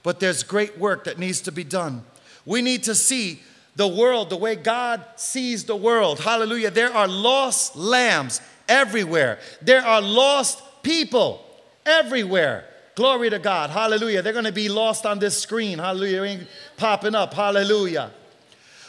[0.01, 2.05] but there's great work that needs to be done.
[2.45, 3.41] We need to see
[3.75, 6.19] the world the way God sees the world.
[6.19, 6.71] Hallelujah.
[6.71, 11.45] There are lost lambs everywhere, there are lost people
[11.85, 12.65] everywhere.
[12.95, 13.71] Glory to God.
[13.71, 14.21] Hallelujah.
[14.21, 15.79] They're going to be lost on this screen.
[15.79, 16.47] Hallelujah.
[16.77, 17.33] Popping up.
[17.33, 18.09] Hallelujah.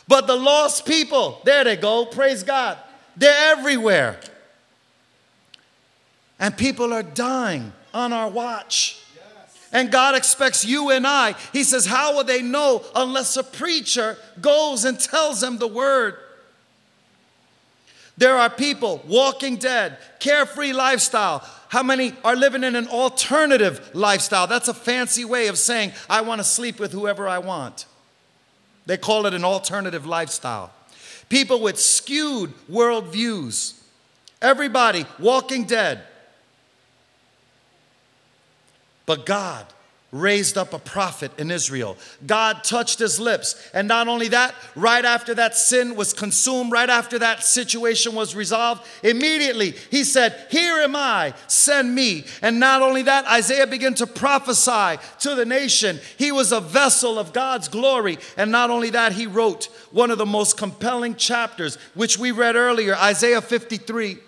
[0.06, 2.06] But the lost people, there they go.
[2.06, 2.78] Praise God.
[3.16, 4.20] They're everywhere.
[6.38, 9.02] And people are dying on our watch.
[9.72, 11.34] And God expects you and I.
[11.52, 16.16] He says, How will they know unless a preacher goes and tells them the word?
[18.18, 21.46] There are people walking dead, carefree lifestyle.
[21.68, 24.46] How many are living in an alternative lifestyle?
[24.46, 27.86] That's a fancy way of saying, I want to sleep with whoever I want.
[28.86, 30.72] They call it an alternative lifestyle.
[31.28, 33.74] People with skewed worldviews.
[34.40, 36.02] Everybody walking dead.
[39.06, 39.66] But God
[40.12, 41.96] raised up a prophet in Israel.
[42.26, 43.70] God touched his lips.
[43.74, 48.34] And not only that, right after that sin was consumed, right after that situation was
[48.34, 52.24] resolved, immediately he said, Here am I, send me.
[52.40, 55.98] And not only that, Isaiah began to prophesy to the nation.
[56.16, 58.18] He was a vessel of God's glory.
[58.36, 62.56] And not only that, he wrote one of the most compelling chapters, which we read
[62.56, 64.18] earlier, Isaiah 53.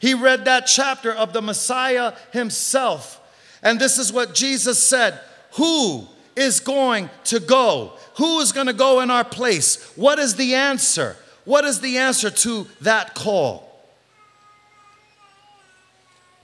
[0.00, 3.20] He read that chapter of the Messiah himself
[3.62, 5.18] and this is what Jesus said
[5.52, 6.06] Who
[6.36, 7.92] is going to go?
[8.16, 9.92] Who is going to go in our place?
[9.96, 11.16] What is the answer?
[11.44, 13.64] What is the answer to that call?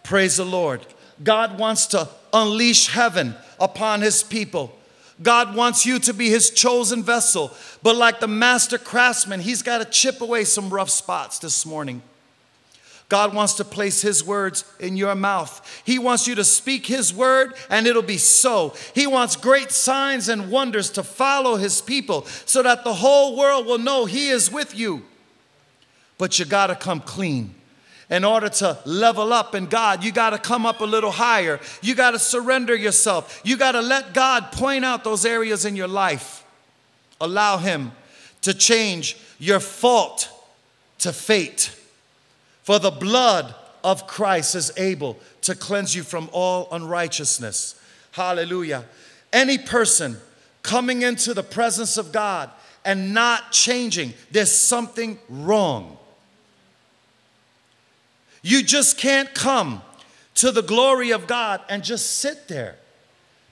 [0.02, 0.86] Praise the Lord.
[1.22, 4.76] God wants to unleash heaven upon his people.
[5.22, 7.52] God wants you to be his chosen vessel.
[7.82, 12.02] But like the master craftsman, he's got to chip away some rough spots this morning.
[13.08, 15.82] God wants to place His words in your mouth.
[15.84, 18.74] He wants you to speak His word and it'll be so.
[18.94, 23.66] He wants great signs and wonders to follow His people so that the whole world
[23.66, 25.02] will know He is with you.
[26.16, 27.54] But you got to come clean.
[28.10, 31.58] In order to level up in God, you got to come up a little higher.
[31.82, 33.40] You got to surrender yourself.
[33.44, 36.44] You got to let God point out those areas in your life.
[37.20, 37.92] Allow Him
[38.42, 40.28] to change your fault
[40.98, 41.70] to fate.
[42.64, 43.54] For the blood
[43.84, 47.78] of Christ is able to cleanse you from all unrighteousness.
[48.12, 48.86] Hallelujah.
[49.32, 50.16] Any person
[50.62, 52.50] coming into the presence of God
[52.84, 55.98] and not changing, there's something wrong.
[58.40, 59.82] You just can't come
[60.36, 62.76] to the glory of God and just sit there.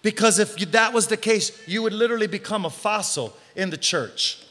[0.01, 4.42] Because if that was the case, you would literally become a fossil in the church.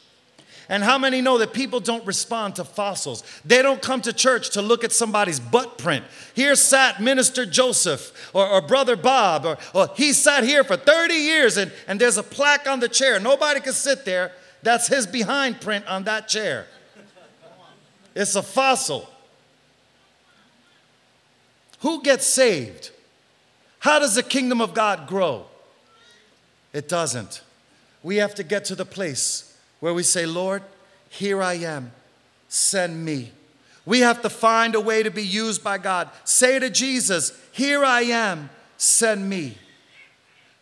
[0.72, 3.22] And how many know that people don't respond to fossils?
[3.44, 6.02] They don't come to church to look at somebody's butt print.
[6.32, 11.12] Here sat Minister Joseph or, or Brother Bob, or, or he sat here for 30
[11.12, 13.20] years and, and there's a plaque on the chair.
[13.20, 14.32] Nobody can sit there.
[14.62, 16.66] That's his behind print on that chair.
[18.14, 19.10] It's a fossil.
[21.80, 22.92] Who gets saved?
[23.80, 25.44] How does the kingdom of God grow?
[26.72, 27.42] It doesn't.
[28.02, 29.51] We have to get to the place
[29.82, 30.62] where we say, Lord,
[31.08, 31.90] here I am,
[32.46, 33.32] send me.
[33.84, 36.08] We have to find a way to be used by God.
[36.22, 39.58] Say to Jesus, Here I am, send me.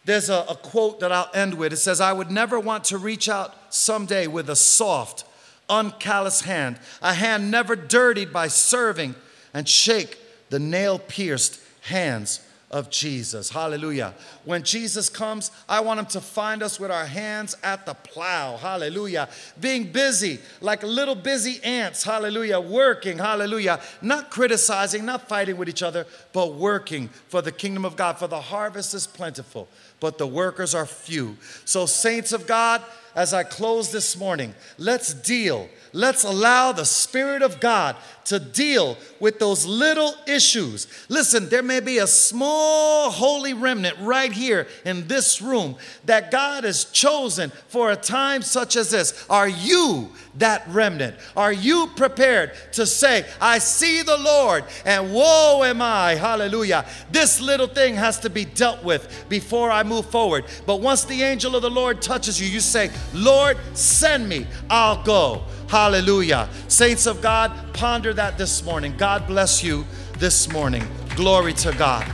[0.06, 1.74] There's a, a, quote that I'll end with.
[1.74, 5.24] It says, I would never want to reach out someday with a soft,
[5.68, 9.14] uncalloused hand, a hand never dirtied by serving,
[9.52, 10.16] and shake
[10.48, 12.40] the nail pierced hands
[12.70, 13.50] of Jesus.
[13.50, 14.14] Hallelujah.
[14.44, 18.56] When Jesus comes, I want him to find us with our hands at the plow.
[18.56, 19.28] Hallelujah.
[19.60, 22.04] Being busy like little busy ants.
[22.04, 22.60] Hallelujah.
[22.60, 23.18] Working.
[23.18, 23.80] Hallelujah.
[24.00, 28.18] Not criticizing, not fighting with each other, but working for the kingdom of God.
[28.18, 29.68] For the harvest is plentiful,
[30.01, 31.36] but the workers are few.
[31.64, 32.82] So, saints of God,
[33.14, 37.96] as I close this morning, let's deal Let's allow the Spirit of God
[38.26, 40.86] to deal with those little issues.
[41.09, 45.74] Listen, there may be a small holy remnant right here in this room
[46.05, 49.26] that God has chosen for a time such as this.
[49.28, 51.16] Are you that remnant?
[51.36, 56.14] Are you prepared to say, I see the Lord and woe am I?
[56.14, 56.86] Hallelujah.
[57.11, 60.47] This little thing has to be dealt with before I move forward.
[60.64, 65.03] But once the angel of the Lord touches you, you say, Lord, send me, I'll
[65.03, 65.43] go.
[65.68, 66.49] Hallelujah.
[66.68, 68.95] Saints of God, ponder that this morning.
[68.97, 69.84] God bless you
[70.18, 70.82] this morning.
[71.14, 72.05] Glory to God.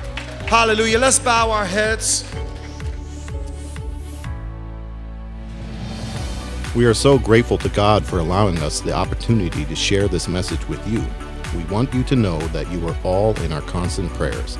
[0.49, 0.99] Hallelujah.
[0.99, 2.25] Let's bow our heads.
[6.75, 10.67] We are so grateful to God for allowing us the opportunity to share this message
[10.69, 11.03] with you.
[11.57, 14.59] We want you to know that you are all in our constant prayers.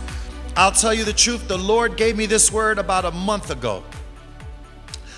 [0.55, 3.84] I'll tell you the truth, the Lord gave me this word about a month ago.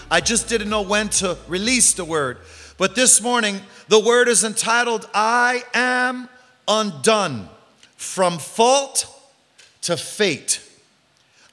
[0.10, 2.38] I just didn't know when to release the word.
[2.78, 6.30] But this morning, the word is entitled, I Am
[6.68, 7.50] Undone
[7.98, 9.06] From Fault
[9.82, 10.66] to Fate.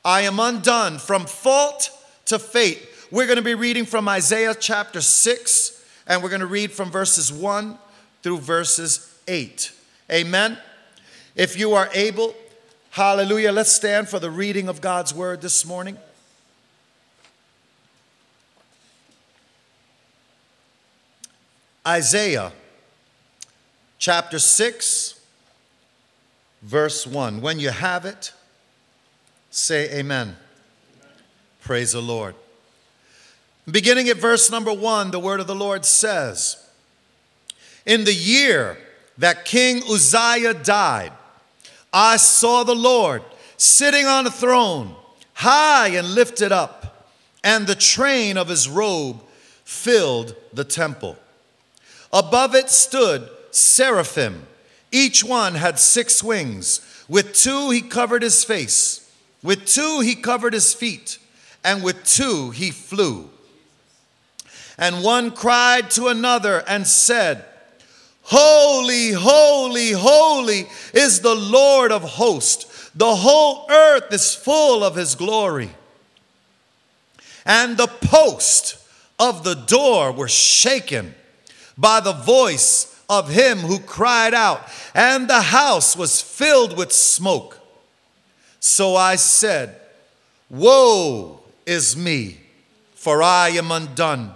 [0.04, 1.90] I am undone from fault
[2.26, 2.85] to fate.
[3.10, 6.90] We're going to be reading from Isaiah chapter 6, and we're going to read from
[6.90, 7.78] verses 1
[8.24, 9.70] through verses 8.
[10.10, 10.58] Amen.
[11.36, 12.34] If you are able,
[12.90, 15.96] hallelujah, let's stand for the reading of God's word this morning.
[21.86, 22.50] Isaiah
[24.00, 25.20] chapter 6,
[26.60, 27.40] verse 1.
[27.40, 28.32] When you have it,
[29.52, 30.00] say amen.
[30.00, 30.36] amen.
[31.60, 32.34] Praise the Lord.
[33.68, 36.56] Beginning at verse number 1, the word of the Lord says,
[37.84, 38.78] In the year
[39.18, 41.12] that King Uzziah died,
[41.92, 43.22] I saw the Lord
[43.56, 44.94] sitting on a throne,
[45.34, 47.08] high and lifted up,
[47.42, 49.20] and the train of his robe
[49.64, 51.16] filled the temple.
[52.12, 54.46] Above it stood seraphim.
[54.92, 56.80] Each one had six wings.
[57.08, 59.12] With two he covered his face,
[59.42, 61.18] with two he covered his feet,
[61.64, 63.30] and with two he flew.
[64.78, 67.44] And one cried to another and said,
[68.22, 72.90] Holy, holy, holy is the Lord of hosts.
[72.94, 75.70] The whole earth is full of his glory.
[77.44, 78.78] And the post
[79.18, 81.14] of the door were shaken
[81.78, 87.58] by the voice of him who cried out, and the house was filled with smoke.
[88.58, 89.80] So I said,
[90.50, 92.38] Woe is me,
[92.94, 94.34] for I am undone,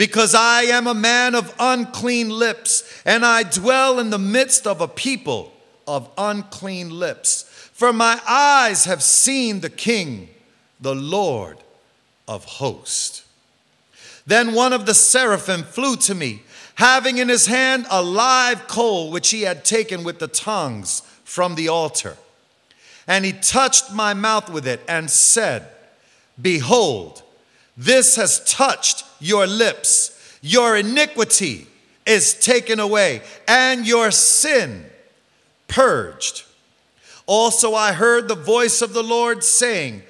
[0.00, 4.80] because I am a man of unclean lips, and I dwell in the midst of
[4.80, 5.52] a people
[5.86, 7.42] of unclean lips.
[7.74, 10.30] For my eyes have seen the King,
[10.80, 11.58] the Lord
[12.26, 13.26] of hosts.
[14.24, 16.44] Then one of the seraphim flew to me
[16.76, 21.56] having in his hand a live coal which he had taken with the tongues from
[21.56, 22.16] the altar.
[23.06, 25.68] And he touched my mouth with it and said,
[26.40, 27.22] Behold,
[27.76, 30.38] this has touched your lips.
[30.42, 31.66] Your iniquity
[32.06, 34.86] is taken away, and your sin
[35.68, 36.44] purged.
[37.26, 40.02] Also, I heard the voice of the Lord saying,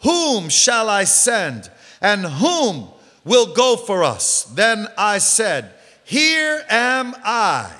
[0.00, 2.88] Whom shall I send, and whom
[3.24, 4.44] will go for us?
[4.44, 7.72] Then I said, here am I,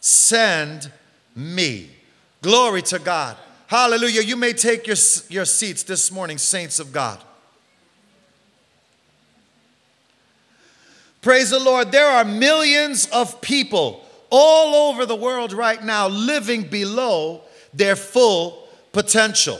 [0.00, 0.90] send
[1.34, 1.90] me.
[2.40, 3.36] Glory to God.
[3.66, 4.22] Hallelujah.
[4.22, 4.96] You may take your,
[5.28, 7.22] your seats this morning, saints of God.
[11.26, 11.90] Praise the Lord.
[11.90, 17.40] There are millions of people all over the world right now living below
[17.74, 19.58] their full potential.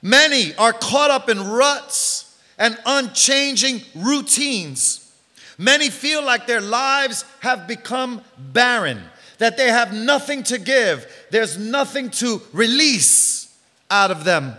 [0.00, 5.04] Many are caught up in ruts and unchanging routines
[5.58, 9.02] Many feel like their lives have become barren,
[9.38, 13.56] that they have nothing to give, there's nothing to release
[13.90, 14.54] out of them.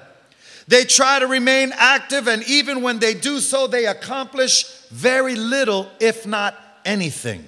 [0.68, 5.88] They try to remain active, and even when they do so, they accomplish very little,
[6.00, 7.48] if not anything.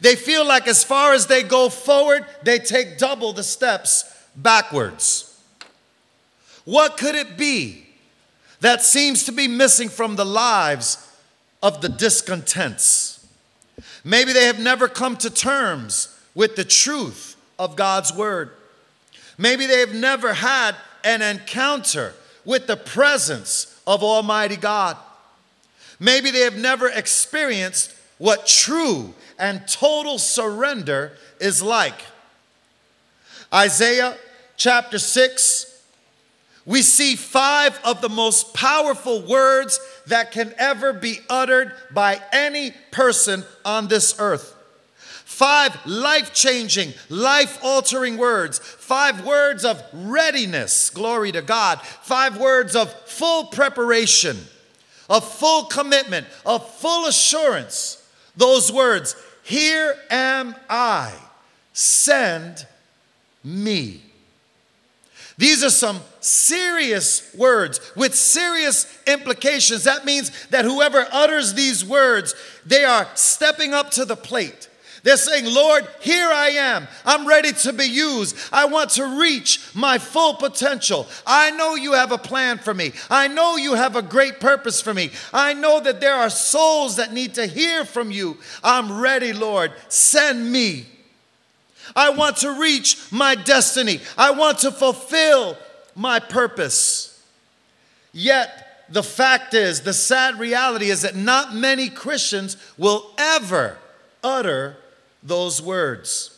[0.00, 4.04] They feel like as far as they go forward, they take double the steps
[4.36, 5.40] backwards.
[6.64, 7.86] What could it be
[8.60, 11.06] that seems to be missing from the lives
[11.62, 13.26] of the discontents.
[14.04, 18.50] Maybe they have never come to terms with the truth of God's word.
[19.38, 22.14] Maybe they have never had an encounter
[22.46, 24.96] with the presence of Almighty God.
[26.00, 32.00] Maybe they have never experienced what true and total surrender is like.
[33.52, 34.16] Isaiah
[34.56, 35.74] chapter 6
[36.66, 39.78] we see five of the most powerful words
[40.08, 44.55] that can ever be uttered by any person on this earth.
[45.36, 48.58] Five life changing, life altering words.
[48.58, 51.82] Five words of readiness, glory to God.
[51.82, 54.38] Five words of full preparation,
[55.10, 58.02] of full commitment, of full assurance.
[58.34, 61.12] Those words, Here am I,
[61.74, 62.66] send
[63.44, 64.00] me.
[65.36, 69.84] These are some serious words with serious implications.
[69.84, 72.34] That means that whoever utters these words,
[72.64, 74.70] they are stepping up to the plate.
[75.06, 76.88] They're saying, Lord, here I am.
[77.04, 78.36] I'm ready to be used.
[78.52, 81.06] I want to reach my full potential.
[81.24, 82.90] I know you have a plan for me.
[83.08, 85.12] I know you have a great purpose for me.
[85.32, 88.38] I know that there are souls that need to hear from you.
[88.64, 89.70] I'm ready, Lord.
[89.86, 90.86] Send me.
[91.94, 94.00] I want to reach my destiny.
[94.18, 95.56] I want to fulfill
[95.94, 97.24] my purpose.
[98.12, 103.78] Yet, the fact is, the sad reality is that not many Christians will ever
[104.24, 104.78] utter
[105.26, 106.32] those words.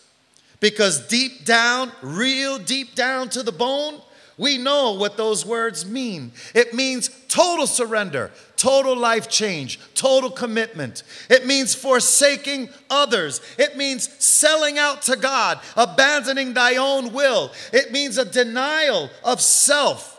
[0.60, 4.00] Because deep down, real deep down to the bone,
[4.36, 6.30] we know what those words mean.
[6.54, 11.02] It means total surrender, total life change, total commitment.
[11.28, 13.40] It means forsaking others.
[13.58, 17.52] It means selling out to God, abandoning thy own will.
[17.72, 20.14] It means a denial of self.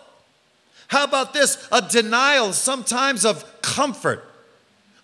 [0.90, 1.68] How about this?
[1.72, 4.26] A denial sometimes of comfort,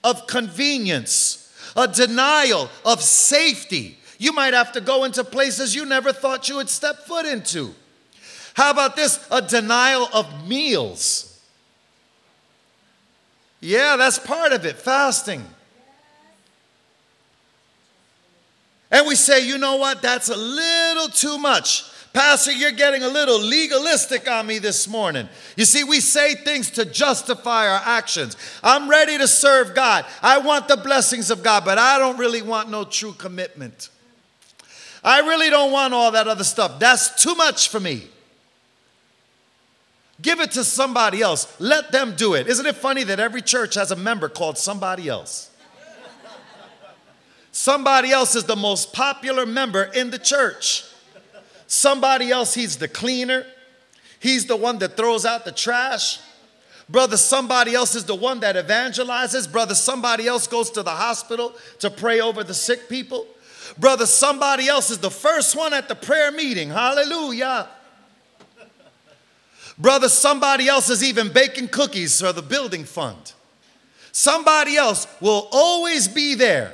[0.04, 1.45] of convenience
[1.76, 3.98] a denial of safety.
[4.18, 7.74] You might have to go into places you never thought you would step foot into.
[8.54, 9.26] How about this?
[9.30, 11.42] A denial of meals.
[13.60, 15.44] Yeah, that's part of it, fasting.
[18.92, 20.02] And we say, you know what?
[20.02, 21.84] That's a little too much.
[22.16, 25.28] Pastor, you're getting a little legalistic on me this morning.
[25.58, 28.38] You see, we say things to justify our actions.
[28.64, 30.06] I'm ready to serve God.
[30.22, 33.90] I want the blessings of God, but I don't really want no true commitment.
[35.04, 36.80] I really don't want all that other stuff.
[36.80, 38.08] That's too much for me.
[40.22, 41.54] Give it to somebody else.
[41.60, 42.48] Let them do it.
[42.48, 45.52] Isn't it funny that every church has a member called somebody else?
[47.52, 50.86] Somebody else is the most popular member in the church.
[51.68, 53.46] Somebody else, he's the cleaner.
[54.20, 56.20] He's the one that throws out the trash.
[56.88, 59.52] Brother, somebody else is the one that evangelizes.
[59.52, 63.26] Brother, somebody else goes to the hospital to pray over the sick people.
[63.78, 66.70] Brother, somebody else is the first one at the prayer meeting.
[66.70, 67.70] Hallelujah.
[69.78, 73.34] Brother, somebody else is even baking cookies for the building fund.
[74.12, 76.74] Somebody else will always be there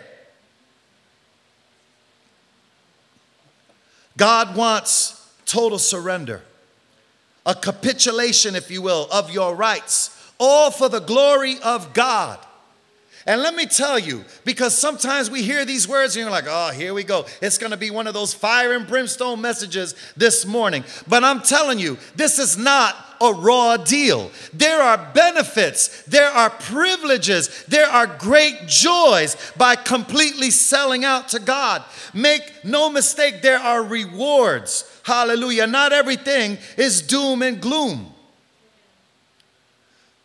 [4.22, 6.44] God wants total surrender,
[7.44, 12.38] a capitulation, if you will, of your rights, all for the glory of God.
[13.26, 16.70] And let me tell you, because sometimes we hear these words and you're like, oh,
[16.70, 17.26] here we go.
[17.42, 20.84] It's going to be one of those fire and brimstone messages this morning.
[21.08, 24.32] But I'm telling you, this is not a raw deal.
[24.54, 31.40] There are benefits, there are privileges, there are great joys by completely selling out to
[31.40, 31.84] God.
[32.14, 35.02] Make no mistake, there are rewards.
[35.04, 35.68] Hallelujah.
[35.68, 38.08] Not everything is doom and gloom.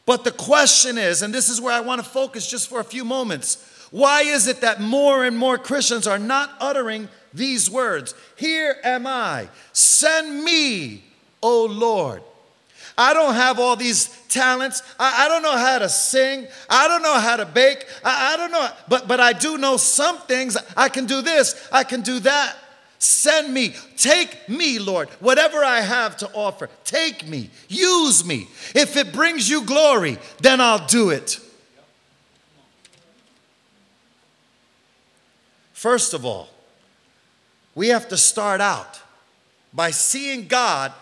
[0.04, 2.84] But the question is, and this is where I want to focus just for a
[2.84, 8.14] few moments why is it that more and more Christians are not uttering these words?
[8.36, 11.04] Here am I, send me,
[11.42, 12.22] O Lord.
[12.98, 14.82] I don't have all these talents.
[14.98, 16.46] I, I, don't know how to sing.
[16.70, 17.86] I don't know how to bake.
[18.02, 20.56] I, I don't know, but, but I do know some things.
[20.76, 22.56] I can do this, I can do that.
[22.98, 23.74] Send me.
[23.98, 25.10] Take me, Lord.
[25.20, 27.50] Whatever I have to offer, take me.
[27.68, 28.48] Use me.
[28.74, 31.38] If it brings you glory, then I'll do it.
[35.74, 36.48] First of all,
[37.74, 39.00] we have to start out
[39.74, 40.92] by seeing God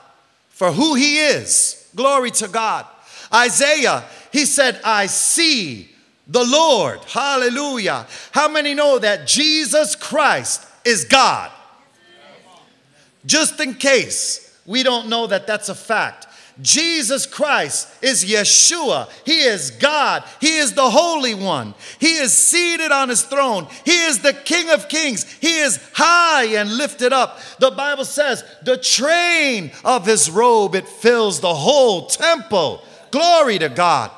[0.49, 1.84] for who He is.
[1.95, 2.87] Glory to God.
[3.33, 5.89] Isaiah, he said, I see
[6.27, 7.01] the Lord.
[7.05, 8.07] Hallelujah.
[8.33, 11.51] How many know that Jesus Christ is God?
[13.27, 16.27] Just in case we don't know that that's a fact.
[16.63, 19.09] Jesus Christ is Yeshua.
[19.25, 20.23] He is God.
[20.41, 21.75] He is the Holy One.
[21.99, 23.67] He is seated on his throne.
[23.85, 25.25] He is the King of Kings.
[25.41, 27.41] He is high and lifted up.
[27.59, 32.83] The Bible says, the train of his robe, it fills the whole temple.
[33.11, 34.11] Glory to God.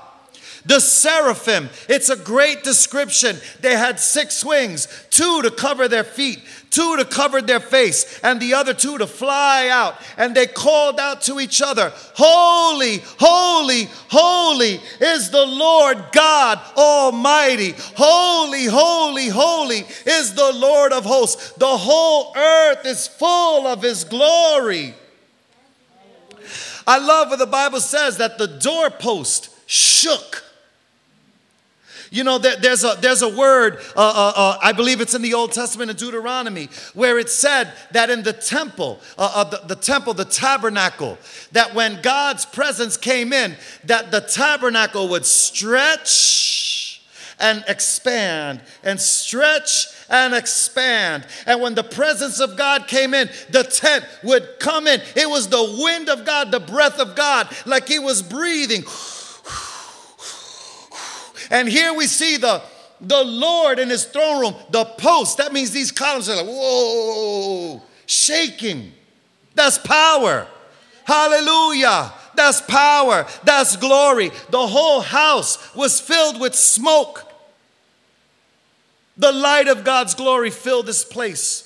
[0.67, 3.37] The seraphim, it's a great description.
[3.61, 6.41] They had six wings, two to cover their feet,
[6.71, 9.97] two to cover their face, and the other two to fly out.
[10.17, 17.75] And they called out to each other, Holy, holy, holy is the Lord God Almighty.
[17.97, 21.53] Holy, holy, holy is the Lord of hosts.
[21.53, 24.95] The whole earth is full of his glory.
[26.87, 30.45] I love what the Bible says that the doorpost shook
[32.17, 35.21] you know, there, there's, a, there's a word, uh, uh, uh, I believe it's in
[35.21, 39.59] the Old Testament in Deuteronomy, where it said that in the temple, uh, uh, the,
[39.67, 41.19] the temple, the tabernacle,
[41.53, 43.55] that when God's presence came in,
[43.85, 47.03] that the tabernacle would stretch
[47.39, 51.27] and expand and stretch and expand.
[51.47, 55.03] And when the presence of God came in, the tent would come in.
[55.15, 58.85] It was the wind of God, the breath of God, like he was breathing.
[61.51, 62.63] And here we see the,
[63.01, 65.39] the Lord in his throne room, the post.
[65.39, 68.93] That means these columns are like, whoa, shaking.
[69.55, 70.47] That's power.
[71.05, 72.13] Hallelujah.
[72.35, 73.27] That's power.
[73.45, 74.31] That's glory.
[74.51, 77.23] The whole house was filled with smoke.
[79.17, 81.66] The light of God's glory filled this place.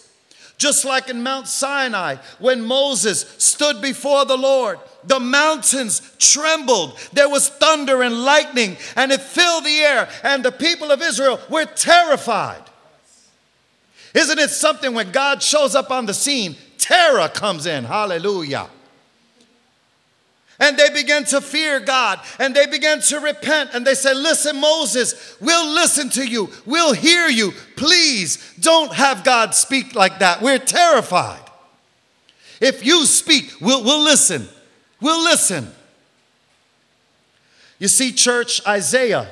[0.60, 6.98] Just like in Mount Sinai, when Moses stood before the Lord, the mountains trembled.
[7.14, 11.40] There was thunder and lightning, and it filled the air, and the people of Israel
[11.48, 12.62] were terrified.
[14.12, 17.84] Isn't it something when God shows up on the scene, terror comes in?
[17.84, 18.68] Hallelujah.
[20.60, 24.60] And they began to fear God and they began to repent and they said, Listen,
[24.60, 27.52] Moses, we'll listen to you, we'll hear you.
[27.76, 30.42] Please don't have God speak like that.
[30.42, 31.40] We're terrified.
[32.60, 34.46] If you speak, we'll, we'll listen.
[35.00, 35.72] We'll listen.
[37.78, 39.28] You see, church, Isaiah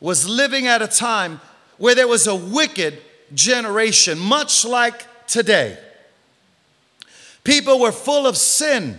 [0.00, 1.42] was living at a time
[1.76, 3.02] where there was a wicked
[3.34, 5.78] generation, much like today.
[7.42, 8.98] People were full of sin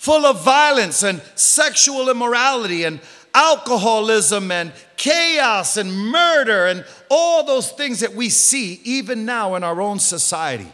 [0.00, 2.98] full of violence and sexual immorality and
[3.34, 9.62] alcoholism and chaos and murder and all those things that we see even now in
[9.62, 10.72] our own society.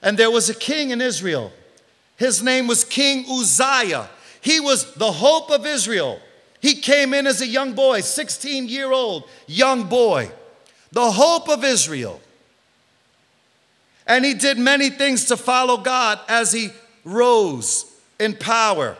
[0.00, 1.52] And there was a king in Israel.
[2.16, 4.08] His name was King Uzziah.
[4.40, 6.20] He was the hope of Israel.
[6.60, 10.30] He came in as a young boy, 16 year old young boy,
[10.92, 12.20] the hope of Israel.
[14.06, 16.70] And he did many things to follow God as he
[17.04, 18.96] rose in power.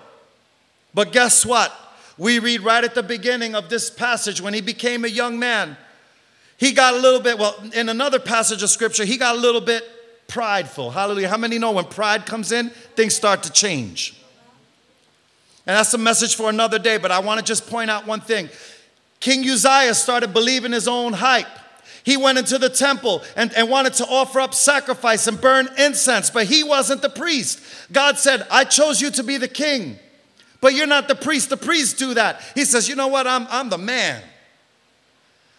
[0.95, 1.73] But guess what?
[2.19, 5.77] We read right at the beginning of this passage when he became a young man,
[6.59, 9.63] he got a little bit, well, in another passage of scripture, he got a little
[9.63, 9.83] bit
[10.29, 10.91] prideful.
[10.91, 11.29] Hallelujah.
[11.29, 14.21] How many know when pride comes in, things start to change?
[15.67, 18.21] And that's a message for another day, but I want to just point out one
[18.21, 18.49] thing.
[19.21, 21.47] King Uzziah started believing his own hype.
[22.05, 26.31] He went into the temple and, and wanted to offer up sacrifice and burn incense,
[26.31, 27.61] but he wasn't the priest.
[27.93, 29.99] God said, I chose you to be the king,
[30.61, 31.51] but you're not the priest.
[31.51, 32.43] The priests do that.
[32.55, 33.27] He says, You know what?
[33.27, 34.23] I'm, I'm the man.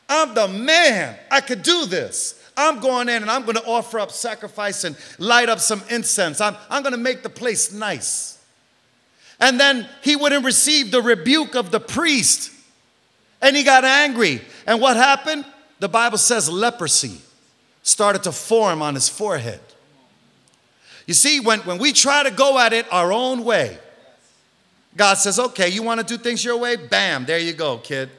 [0.10, 1.16] I'm the man.
[1.30, 2.38] I could do this.
[2.58, 6.42] I'm going in and I'm going to offer up sacrifice and light up some incense.
[6.42, 8.38] I'm, I'm going to make the place nice.
[9.40, 12.52] And then he wouldn't receive the rebuke of the priest.
[13.42, 14.42] And he got angry.
[14.68, 15.46] And what happened?
[15.82, 17.18] The Bible says leprosy
[17.82, 19.60] started to form on his forehead.
[21.08, 23.80] You see, when, when we try to go at it our own way,
[24.96, 26.76] God says, okay, you want to do things your way?
[26.76, 28.12] Bam, there you go, kid.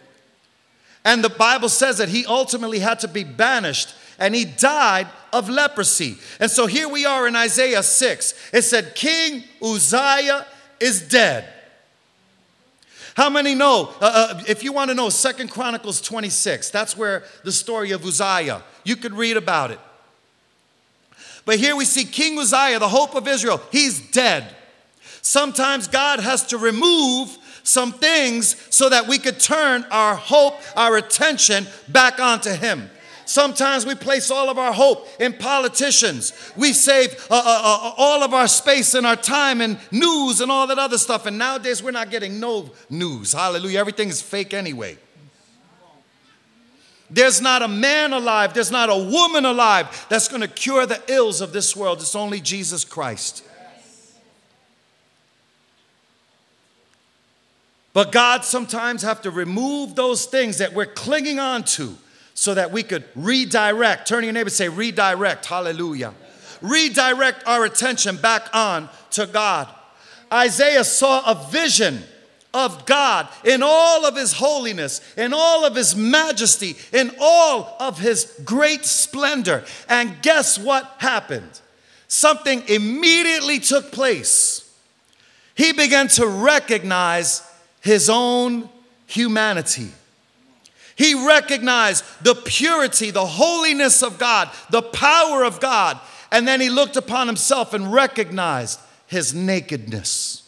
[1.05, 5.49] And the Bible says that he ultimately had to be banished and he died of
[5.49, 6.17] leprosy.
[6.41, 8.51] And so here we are in Isaiah 6.
[8.53, 10.47] It said, King Uzziah
[10.81, 11.49] is dead.
[13.15, 13.95] How many know?
[14.01, 18.05] Uh, uh, if you want to know, Second Chronicles 26, that's where the story of
[18.05, 19.81] Uzziah, you could read about it.
[21.45, 24.55] But here we see King Uzziah, the hope of Israel, he's dead.
[25.21, 30.97] Sometimes God has to remove some things so that we could turn our hope, our
[30.97, 32.91] attention back onto him.
[33.33, 36.35] Sometimes we place all of our hope in politicians.
[36.55, 40.53] We save uh, uh, uh, all of our space and our time and news and
[40.53, 41.24] all that other stuff.
[41.24, 43.33] And nowadays we're not getting no news.
[43.33, 43.78] Hallelujah.
[43.78, 44.99] Everything is fake anyway.
[47.09, 51.03] There's not a man alive, there's not a woman alive that's going to cure the
[51.09, 52.01] ills of this world.
[52.03, 53.45] It's only Jesus Christ.
[57.95, 61.97] But God sometimes have to remove those things that we're clinging on to
[62.35, 64.09] so that we could redirect.
[64.09, 65.47] Turn to your neighbor say, redirect.
[65.47, 66.14] Hallelujah.
[66.61, 69.68] Redirect our attention back on to God.
[70.33, 72.03] Isaiah saw a vision
[72.55, 77.99] of God in all of his holiness, in all of his majesty, in all of
[77.99, 79.64] his great splendor.
[79.89, 81.61] And guess what happened?
[82.09, 84.70] Something immediately took place.
[85.55, 87.43] He began to recognize
[87.80, 88.68] his own
[89.07, 89.91] humanity.
[90.97, 95.99] He recognized the purity, the holiness of God, the power of God.
[96.30, 100.43] And then he looked upon himself and recognized his nakedness.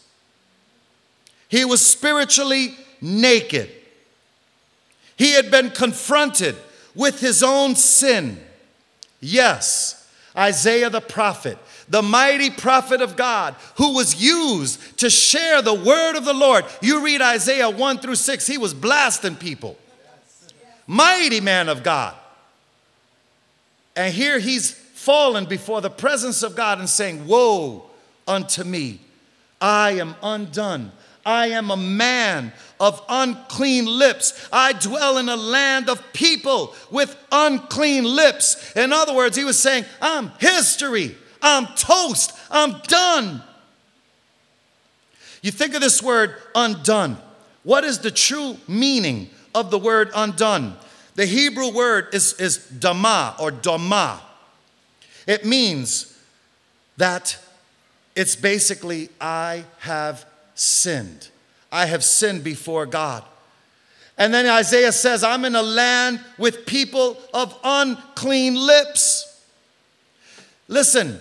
[1.48, 3.70] He was spiritually naked.
[5.16, 6.56] He had been confronted
[6.94, 8.40] with his own sin.
[9.20, 15.74] Yes, Isaiah the prophet, the mighty prophet of God, who was used to share the
[15.74, 16.64] word of the Lord.
[16.82, 19.76] You read Isaiah 1 through 6, he was blasting people
[20.86, 22.14] mighty man of God.
[23.96, 27.84] And here he's fallen before the presence of God and saying, Woe
[28.26, 29.00] unto me,
[29.60, 30.92] I am undone.
[31.26, 34.48] I am a man of unclean lips.
[34.52, 38.74] I dwell in a land of people with unclean lips.
[38.76, 41.16] In other words, he was saying, I'm history.
[41.40, 42.32] I'm toast.
[42.50, 43.42] I'm done.
[45.42, 47.16] You think of this word undone.
[47.62, 50.76] What is the true meaning of the word undone?
[51.14, 54.20] The Hebrew word is, is dama or dama.
[55.26, 56.18] It means
[56.96, 57.38] that
[58.14, 60.24] it's basically, I have
[60.54, 61.28] sinned.
[61.70, 63.24] I have sinned before God.
[64.16, 69.42] And then Isaiah says, I'm in a land with people of unclean lips.
[70.68, 71.20] Listen,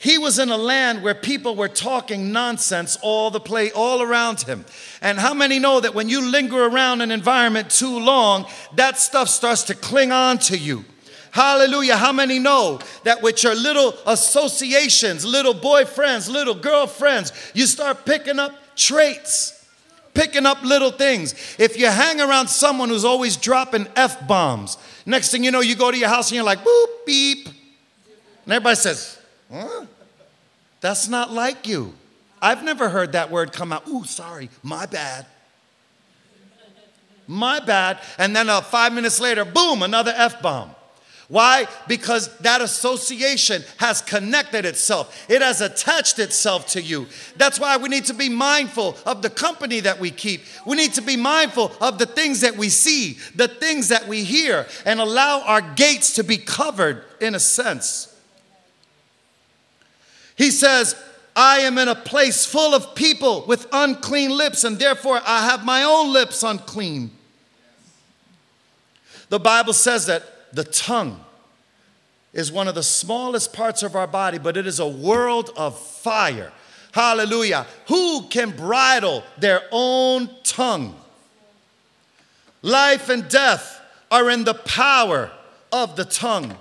[0.00, 4.40] he was in a land where people were talking nonsense all the play all around
[4.40, 4.64] him.
[5.02, 8.46] And how many know that when you linger around an environment too long,
[8.76, 10.86] that stuff starts to cling on to you?
[11.32, 11.98] Hallelujah.
[11.98, 18.38] How many know that with your little associations, little boyfriends, little girlfriends, you start picking
[18.38, 19.66] up traits?
[20.14, 21.34] Picking up little things.
[21.58, 25.76] If you hang around someone who's always dropping F bombs, next thing you know, you
[25.76, 27.48] go to your house and you're like, boop, beep.
[28.44, 29.18] And everybody says,
[29.52, 29.86] huh?
[30.80, 31.94] That's not like you.
[32.42, 33.86] I've never heard that word come out.
[33.88, 35.26] Ooh, sorry, my bad.
[37.26, 37.98] My bad.
[38.18, 40.74] And then uh, five minutes later, boom, another F bomb.
[41.28, 41.68] Why?
[41.86, 47.06] Because that association has connected itself, it has attached itself to you.
[47.36, 50.42] That's why we need to be mindful of the company that we keep.
[50.66, 54.24] We need to be mindful of the things that we see, the things that we
[54.24, 58.09] hear, and allow our gates to be covered in a sense.
[60.40, 60.96] He says,
[61.36, 65.66] I am in a place full of people with unclean lips, and therefore I have
[65.66, 67.10] my own lips unclean.
[69.28, 71.22] The Bible says that the tongue
[72.32, 75.78] is one of the smallest parts of our body, but it is a world of
[75.78, 76.52] fire.
[76.92, 77.66] Hallelujah.
[77.88, 80.96] Who can bridle their own tongue?
[82.62, 83.78] Life and death
[84.10, 85.32] are in the power
[85.70, 86.56] of the tongue.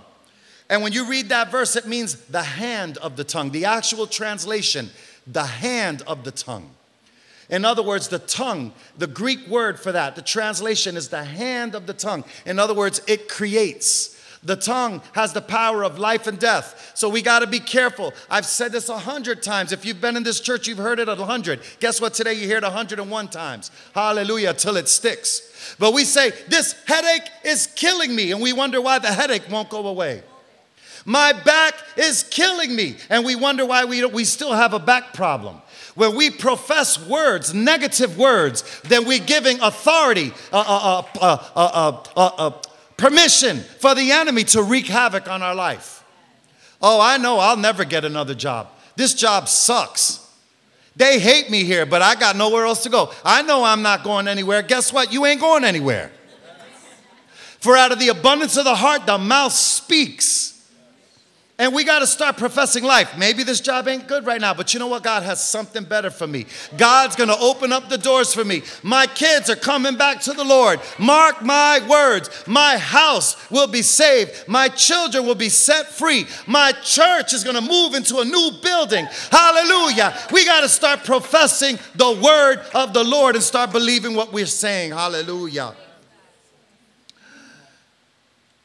[0.69, 3.51] And when you read that verse, it means the hand of the tongue.
[3.51, 4.89] The actual translation,
[5.25, 6.69] the hand of the tongue.
[7.49, 11.73] In other words, the tongue, the Greek word for that, the translation is the hand
[11.73, 12.23] of the tongue.
[12.45, 14.15] In other words, it creates.
[14.43, 16.91] The tongue has the power of life and death.
[16.93, 18.13] So we got to be careful.
[18.29, 19.71] I've said this a hundred times.
[19.71, 21.59] If you've been in this church, you've heard it a hundred.
[21.79, 22.13] Guess what?
[22.13, 23.71] Today you hear it a hundred and one times.
[23.93, 25.75] Hallelujah, till it sticks.
[25.77, 28.31] But we say, This headache is killing me.
[28.31, 30.23] And we wonder why the headache won't go away.
[31.09, 32.95] My back is killing me.
[33.09, 35.59] And we wonder why we, we still have a back problem
[35.95, 42.51] where we profess words, negative words, then we're giving authority, uh, uh, uh,
[42.95, 46.03] permission for the enemy to wreak havoc on our life.
[46.79, 48.69] Oh, I know I'll never get another job.
[48.95, 50.31] This job sucks.
[50.95, 53.11] They hate me here, but I got nowhere else to go.
[53.25, 54.61] I know I'm not going anywhere.
[54.61, 55.11] Guess what?
[55.11, 56.11] You ain't going anywhere.
[57.61, 60.58] For out of the abundance of the heart, the mouth speaks.
[61.59, 63.17] And we got to start professing life.
[63.17, 65.03] Maybe this job ain't good right now, but you know what?
[65.03, 66.45] God has something better for me.
[66.77, 68.63] God's going to open up the doors for me.
[68.81, 70.79] My kids are coming back to the Lord.
[70.97, 72.29] Mark my words.
[72.47, 74.47] My house will be saved.
[74.47, 76.27] My children will be set free.
[76.47, 79.05] My church is going to move into a new building.
[79.29, 80.17] Hallelujah.
[80.31, 84.45] We got to start professing the word of the Lord and start believing what we're
[84.45, 84.91] saying.
[84.91, 85.75] Hallelujah.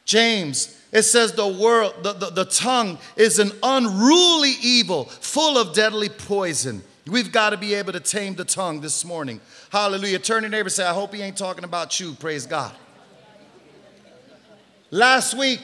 [0.05, 5.73] James it says the world, the, the, the tongue is an unruly evil, full of
[5.73, 6.81] deadly poison.
[7.05, 9.41] We've got to be able to tame the tongue this morning.
[9.71, 10.19] Hallelujah.
[10.19, 12.13] Turn to your neighbor say, I hope he ain't talking about you.
[12.13, 12.71] Praise God.
[14.89, 15.59] Last week,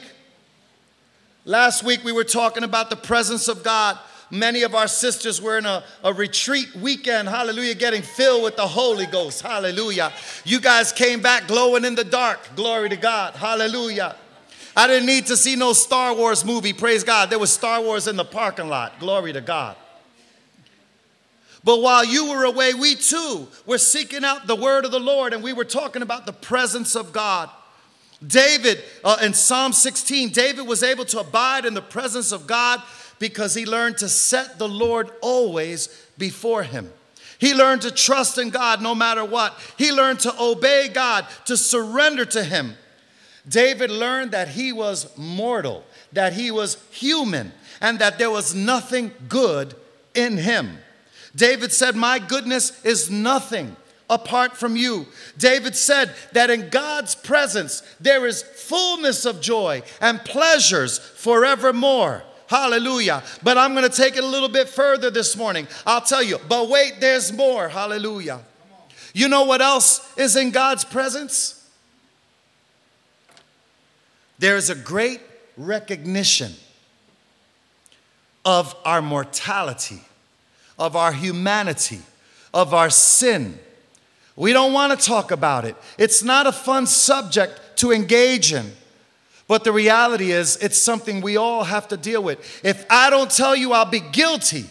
[1.46, 3.98] last week we were talking about the presence of God.
[4.30, 8.66] Many of our sisters were in a, a retreat weekend, hallelujah, getting filled with the
[8.66, 10.12] Holy Ghost, hallelujah.
[10.44, 14.16] You guys came back glowing in the dark, glory to God, hallelujah.
[14.76, 17.30] I didn't need to see no Star Wars movie, praise God.
[17.30, 19.76] There was Star Wars in the parking lot, glory to God.
[21.64, 25.32] But while you were away, we too were seeking out the word of the Lord
[25.32, 27.50] and we were talking about the presence of God.
[28.26, 32.80] David, uh, in Psalm 16, David was able to abide in the presence of God
[33.18, 35.88] because he learned to set the Lord always
[36.18, 36.92] before him.
[37.42, 39.58] He learned to trust in God no matter what.
[39.76, 42.76] He learned to obey God, to surrender to Him.
[43.48, 49.12] David learned that he was mortal, that he was human, and that there was nothing
[49.28, 49.74] good
[50.14, 50.78] in him.
[51.34, 53.76] David said, My goodness is nothing
[54.08, 55.06] apart from you.
[55.38, 62.22] David said that in God's presence there is fullness of joy and pleasures forevermore.
[62.46, 63.22] Hallelujah.
[63.42, 65.66] But I'm going to take it a little bit further this morning.
[65.86, 67.68] I'll tell you, but wait, there's more.
[67.70, 68.40] Hallelujah.
[69.14, 71.61] You know what else is in God's presence?
[74.42, 75.20] There is a great
[75.56, 76.50] recognition
[78.44, 80.00] of our mortality,
[80.76, 82.00] of our humanity,
[82.52, 83.56] of our sin.
[84.34, 85.76] We don't want to talk about it.
[85.96, 88.72] It's not a fun subject to engage in.
[89.46, 92.64] But the reality is, it's something we all have to deal with.
[92.64, 94.64] If I don't tell you, I'll be guilty.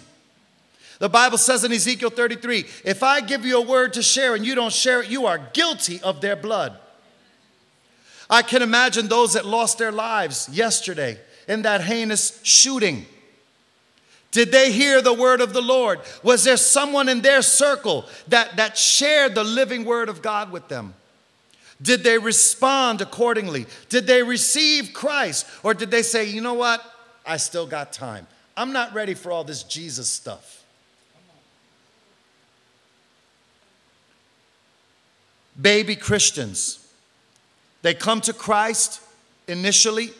[0.99, 4.45] The Bible says in Ezekiel 33 if I give you a word to share and
[4.45, 6.77] you don't share it, you are guilty of their blood.
[8.31, 13.05] I can imagine those that lost their lives yesterday in that heinous shooting.
[14.31, 15.99] Did they hear the word of the Lord?
[16.23, 20.69] Was there someone in their circle that, that shared the living word of God with
[20.69, 20.93] them?
[21.81, 23.65] Did they respond accordingly?
[23.89, 25.45] Did they receive Christ?
[25.61, 26.81] Or did they say, you know what?
[27.25, 28.27] I still got time.
[28.55, 30.63] I'm not ready for all this Jesus stuff.
[35.59, 36.80] Baby Christians,
[37.81, 39.01] they come to Christ
[39.47, 40.11] initially,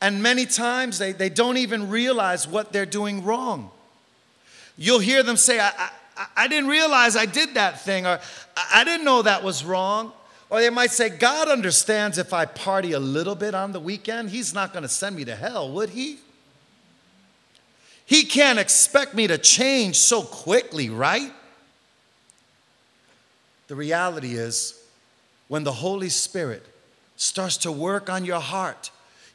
[0.00, 3.70] and many times they, they don't even realize what they're doing wrong.
[4.76, 5.70] You'll hear them say, I,
[6.16, 8.18] I, I didn't realize I did that thing, or
[8.72, 10.12] I didn't know that was wrong.
[10.48, 14.30] Or they might say, God understands if I party a little bit on the weekend,
[14.30, 16.18] He's not going to send me to hell, would He?
[18.04, 21.30] He can't expect me to change so quickly, right?
[23.68, 24.82] The reality is,
[25.46, 26.66] when the Holy Spirit
[27.20, 28.90] starts to work on your heart,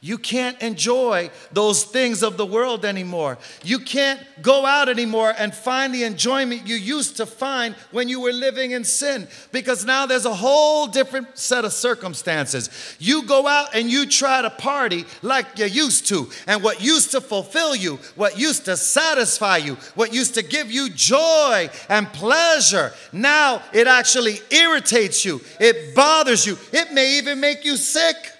[0.06, 3.38] you can't enjoy those things of the world anymore.
[3.64, 8.20] You can't go out anymore and find the enjoyment you used to find when you
[8.20, 12.70] were living in sin because now there's a whole different set of circumstances.
[13.00, 17.10] You go out and you try to party like you used to, and what used
[17.10, 22.06] to fulfill you, what used to satisfy you, what used to give you joy and
[22.12, 28.34] pleasure, now it actually irritates you, it bothers you, it may even make you sick.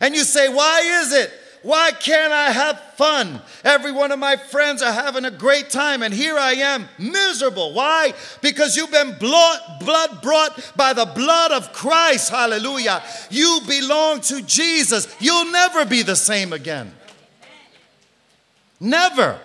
[0.00, 1.32] And you say, Why is it?
[1.62, 3.42] Why can't I have fun?
[3.64, 7.74] Every one of my friends are having a great time, and here I am miserable.
[7.74, 8.14] Why?
[8.40, 12.30] Because you've been blood, blood brought by the blood of Christ.
[12.30, 13.02] Hallelujah.
[13.28, 15.14] You belong to Jesus.
[15.20, 16.94] You'll never be the same again.
[18.80, 19.38] Never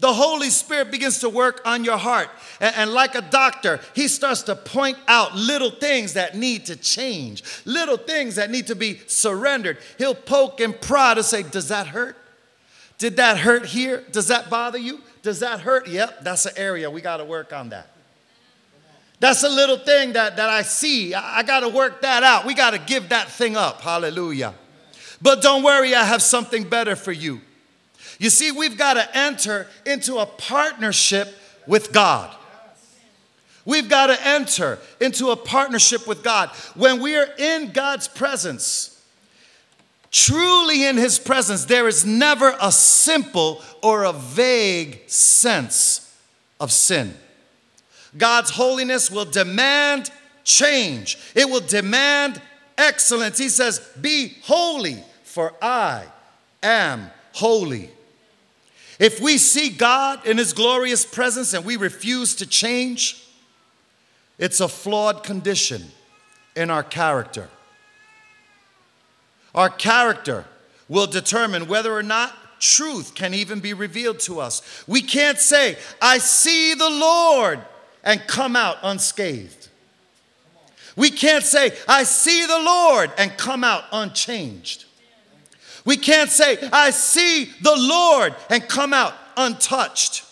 [0.00, 2.28] the Holy Spirit begins to work on your heart.
[2.60, 6.76] And, and, like a doctor, he starts to point out little things that need to
[6.76, 9.78] change, little things that need to be surrendered.
[9.96, 12.16] He'll poke and prod and say, Does that hurt?
[12.98, 14.04] Did that hurt here?
[14.10, 15.00] Does that bother you?
[15.22, 15.88] Does that hurt?
[15.88, 16.90] Yep, that's an area.
[16.90, 17.90] We got to work on that.
[19.20, 21.14] That's a little thing that, that I see.
[21.14, 22.44] I, I got to work that out.
[22.44, 23.80] We got to give that thing up.
[23.80, 24.54] Hallelujah.
[25.20, 27.40] But don't worry, I have something better for you.
[28.18, 31.36] You see, we've got to enter into a partnership
[31.66, 32.34] with God.
[33.68, 36.48] We've got to enter into a partnership with God.
[36.74, 38.98] When we are in God's presence,
[40.10, 46.16] truly in His presence, there is never a simple or a vague sense
[46.58, 47.14] of sin.
[48.16, 50.10] God's holiness will demand
[50.44, 52.40] change, it will demand
[52.78, 53.36] excellence.
[53.36, 56.06] He says, Be holy, for I
[56.62, 57.90] am holy.
[58.98, 63.26] If we see God in His glorious presence and we refuse to change,
[64.38, 65.84] it's a flawed condition
[66.56, 67.48] in our character.
[69.54, 70.44] Our character
[70.88, 74.84] will determine whether or not truth can even be revealed to us.
[74.86, 77.60] We can't say, I see the Lord,
[78.04, 79.68] and come out unscathed.
[80.96, 84.84] We can't say, I see the Lord, and come out unchanged.
[85.84, 90.24] We can't say, I see the Lord and come out untouched.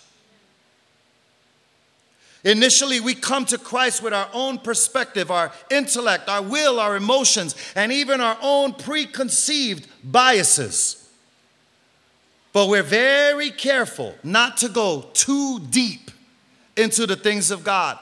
[2.44, 7.56] Initially, we come to Christ with our own perspective, our intellect, our will, our emotions,
[7.74, 11.08] and even our own preconceived biases.
[12.52, 16.10] But we're very careful not to go too deep
[16.76, 17.98] into the things of God,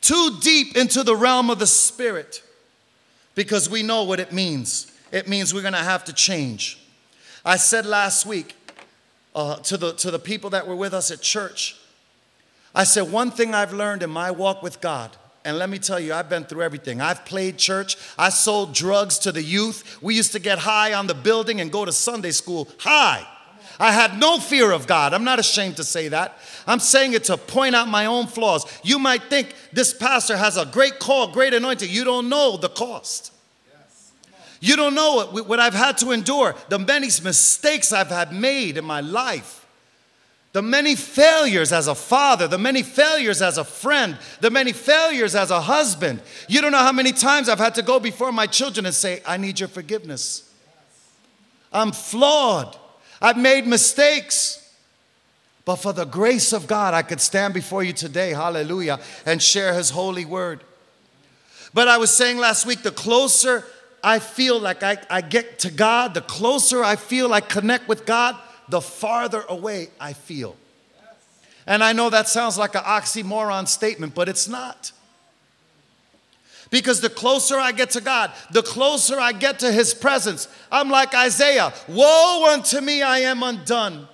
[0.00, 2.42] too deep into the realm of the Spirit,
[3.34, 6.78] because we know what it means it means we're going to have to change.
[7.44, 8.56] I said last week
[9.34, 11.76] uh, to, the, to the people that were with us at church,
[12.74, 15.10] I said, one thing I've learned in my walk with God,
[15.44, 17.00] and let me tell you, I've been through everything.
[17.00, 19.98] I've played church, I sold drugs to the youth.
[20.00, 23.26] We used to get high on the building and go to Sunday school high.
[23.80, 25.12] I had no fear of God.
[25.12, 26.38] I'm not ashamed to say that.
[26.66, 28.64] I'm saying it to point out my own flaws.
[28.84, 31.90] You might think this pastor has a great call, great anointing.
[31.90, 33.32] You don't know the cost.
[34.60, 38.84] You don't know what I've had to endure, the many mistakes I've had made in
[38.84, 39.61] my life,
[40.52, 45.34] the many failures as a father, the many failures as a friend, the many failures
[45.34, 46.20] as a husband.
[46.46, 49.22] You don't know how many times I've had to go before my children and say,
[49.26, 50.50] I need your forgiveness.
[51.72, 52.76] I'm flawed.
[53.20, 54.58] I've made mistakes.
[55.64, 59.72] But for the grace of God, I could stand before you today, hallelujah, and share
[59.72, 60.62] His holy word.
[61.72, 63.64] But I was saying last week, the closer
[64.04, 68.04] I feel like I, I get to God, the closer I feel I connect with
[68.04, 68.36] God,
[68.68, 70.56] the farther away I feel.
[71.66, 74.92] And I know that sounds like an oxymoron statement, but it's not.
[76.70, 80.88] Because the closer I get to God, the closer I get to His presence, I'm
[80.88, 84.08] like Isaiah Woe unto me, I am undone.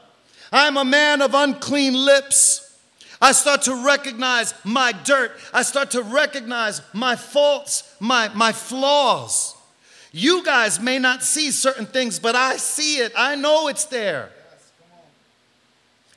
[0.51, 2.65] I'm a man of unclean lips.
[3.21, 5.33] I start to recognize my dirt.
[5.53, 9.55] I start to recognize my faults, my, my flaws.
[10.13, 13.13] You guys may not see certain things, but I see it.
[13.17, 14.31] I know it's there.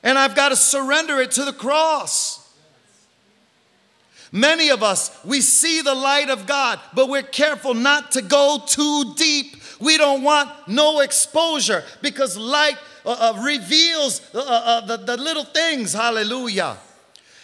[0.02, 2.40] And I've got to surrender it to the cross.
[4.32, 8.62] Many of us, we see the light of God, but we're careful not to go
[8.66, 9.56] too deep.
[9.78, 15.16] We don't want no exposure because light uh, uh, reveals uh, uh, uh, the, the
[15.18, 15.92] little things.
[15.92, 16.78] Hallelujah.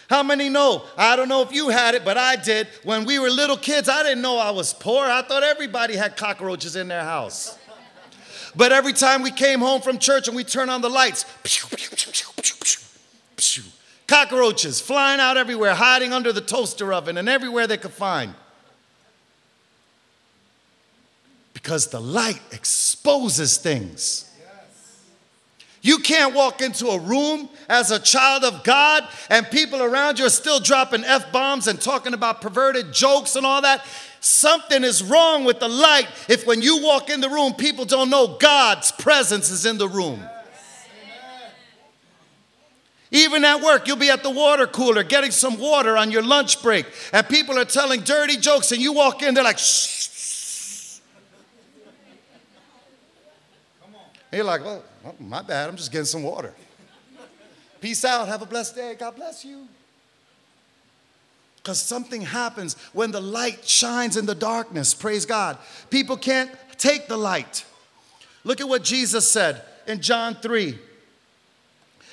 [0.09, 0.83] How many know?
[0.97, 2.67] I don't know if you had it, but I did.
[2.83, 5.05] When we were little kids, I didn't know I was poor.
[5.05, 7.58] I thought everybody had cockroaches in their house.
[8.55, 11.25] But every time we came home from church and we turned on the lights,
[14.07, 18.33] Cockroaches flying out everywhere, hiding under the toaster oven and everywhere they could find.
[21.53, 24.25] Because the light exposes things.
[25.81, 30.25] You can't walk into a room as a child of God and people around you
[30.25, 33.85] are still dropping F bombs and talking about perverted jokes and all that.
[34.21, 38.09] Something is wrong with the light if when you walk in the room, people don't
[38.09, 40.21] know God's presence is in the room.
[43.11, 46.61] Even at work, you'll be at the water cooler getting some water on your lunch
[46.61, 50.99] break, and people are telling dirty jokes, and you walk in, they're like, shh.
[54.31, 56.53] And you're like, oh, oh, my bad, I'm just getting some water.
[57.81, 59.67] Peace out, have a blessed day, God bless you.
[61.69, 65.55] Because something happens when the light shines in the darkness, praise God.
[65.91, 67.63] People can't take the light.
[68.43, 70.79] Look at what Jesus said in John 3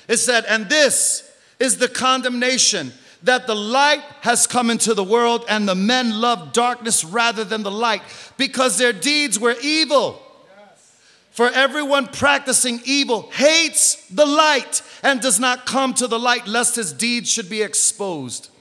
[0.07, 1.27] it said, And this
[1.59, 2.93] is the condemnation
[3.23, 7.63] that the light has come into the world, and the men love darkness rather than
[7.63, 8.03] the light
[8.37, 10.21] because their deeds were evil.
[11.31, 16.75] For everyone practicing evil hates the light and does not come to the light lest
[16.75, 18.51] his deeds should be exposed.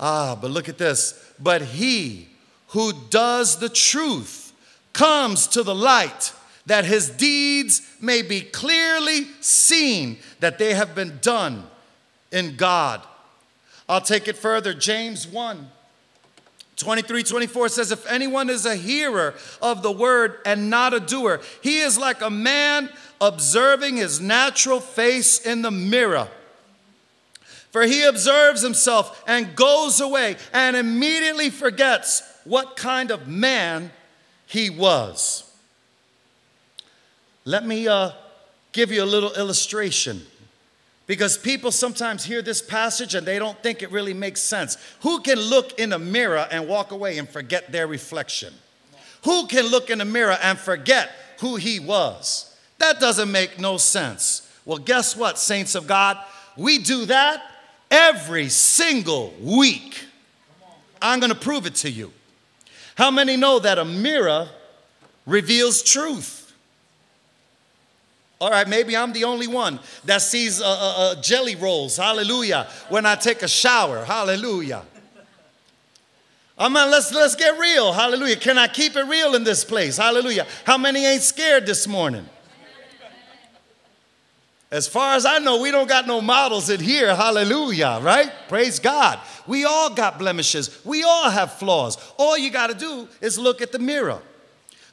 [0.00, 1.32] Ah, but look at this.
[1.38, 2.28] But he
[2.68, 4.52] who does the truth
[4.92, 6.32] comes to the light
[6.66, 11.64] that his deeds may be clearly seen that they have been done
[12.30, 13.00] in God.
[13.88, 14.74] I'll take it further.
[14.74, 15.70] James 1
[16.76, 21.40] 23 24 says, If anyone is a hearer of the word and not a doer,
[21.62, 26.28] he is like a man observing his natural face in the mirror.
[27.70, 33.90] For he observes himself and goes away and immediately forgets what kind of man
[34.46, 35.44] he was.
[37.44, 38.12] Let me uh,
[38.72, 40.22] give you a little illustration
[41.06, 44.76] because people sometimes hear this passage and they don't think it really makes sense.
[45.00, 48.54] Who can look in a mirror and walk away and forget their reflection?
[49.24, 52.54] Who can look in a mirror and forget who he was?
[52.78, 54.50] That doesn't make no sense.
[54.64, 56.18] Well, guess what, saints of God?
[56.56, 57.42] We do that
[57.90, 60.04] every single week.
[61.00, 62.12] I'm going to prove it to you.
[62.96, 64.48] How many know that a mirror
[65.26, 66.52] reveals truth?
[68.40, 72.68] All right, maybe I'm the only one that sees uh, uh, uh, jelly rolls, hallelujah,
[72.88, 74.84] when I take a shower, hallelujah.
[76.56, 78.36] I mean, let's, let's get real, hallelujah.
[78.36, 80.46] Can I keep it real in this place, hallelujah?
[80.64, 82.28] How many ain't scared this morning?
[84.70, 88.30] As far as I know, we don't got no models in here, hallelujah, right?
[88.48, 89.18] Praise God.
[89.46, 91.96] We all got blemishes, we all have flaws.
[92.18, 94.20] All you got to do is look at the mirror.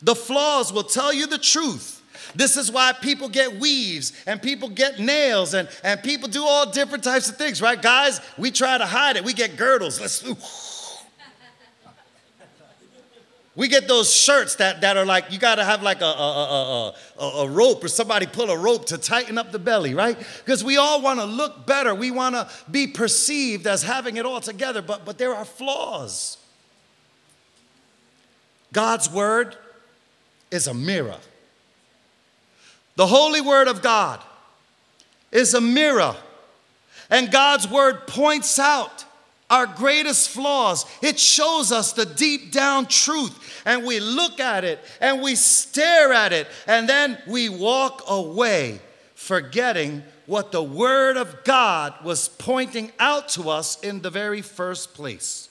[0.01, 1.95] The flaws will tell you the truth
[2.33, 6.69] this is why people get weaves and people get nails and, and people do all
[6.69, 7.81] different types of things, right?
[7.81, 9.23] Guys, we try to hide it.
[9.23, 9.99] We get girdles.
[10.01, 10.23] Let's.
[13.55, 16.93] We get those shirts that, that are like, you got to have like a, a,
[17.17, 20.17] a, a, rope or somebody pull a rope to tighten up the belly, right?
[20.43, 21.95] Because we all want to look better.
[21.95, 26.37] We want to be perceived as having it all together, but, but there are flaws.
[28.73, 29.55] God's word
[30.51, 31.17] is a mirror.
[32.97, 34.21] The holy word of God
[35.31, 36.15] is a mirror.
[37.09, 39.04] And God's word points out
[39.49, 40.85] our greatest flaws.
[41.01, 43.61] It shows us the deep down truth.
[43.65, 46.47] And we look at it and we stare at it.
[46.67, 48.79] And then we walk away,
[49.13, 54.93] forgetting what the Word of God was pointing out to us in the very first
[54.93, 55.49] place.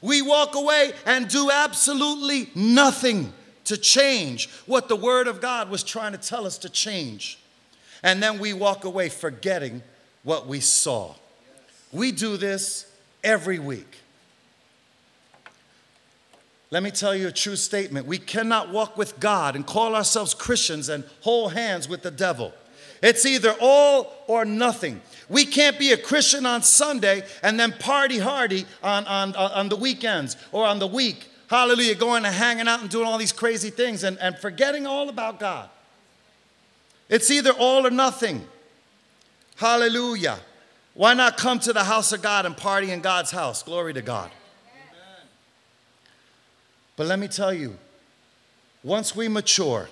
[0.00, 3.32] We walk away and do absolutely nothing
[3.64, 7.38] to change what the Word of God was trying to tell us to change.
[8.02, 9.82] And then we walk away forgetting
[10.22, 11.14] what we saw.
[11.90, 12.86] We do this
[13.24, 13.98] every week.
[16.70, 18.06] Let me tell you a true statement.
[18.06, 22.52] We cannot walk with God and call ourselves Christians and hold hands with the devil.
[23.02, 25.00] It's either all or nothing.
[25.28, 29.68] We can't be a Christian on Sunday and then party hardy on, on, uh, on
[29.68, 31.28] the weekends or on the week.
[31.48, 35.08] Hallelujah, going and hanging out and doing all these crazy things and, and forgetting all
[35.08, 35.68] about God.
[37.08, 38.46] It's either all or nothing.
[39.56, 40.38] Hallelujah.
[40.94, 43.62] Why not come to the house of God and party in God's house?
[43.62, 44.30] Glory to God.
[46.96, 47.76] But let me tell you,
[48.84, 49.88] once we mature,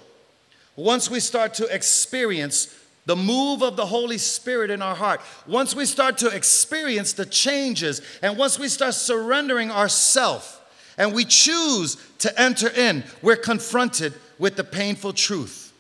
[0.77, 5.75] once we start to experience the move of the Holy Spirit in our heart, once
[5.75, 10.57] we start to experience the changes, and once we start surrendering ourselves
[10.97, 15.73] and we choose to enter in, we're confronted with the painful truth.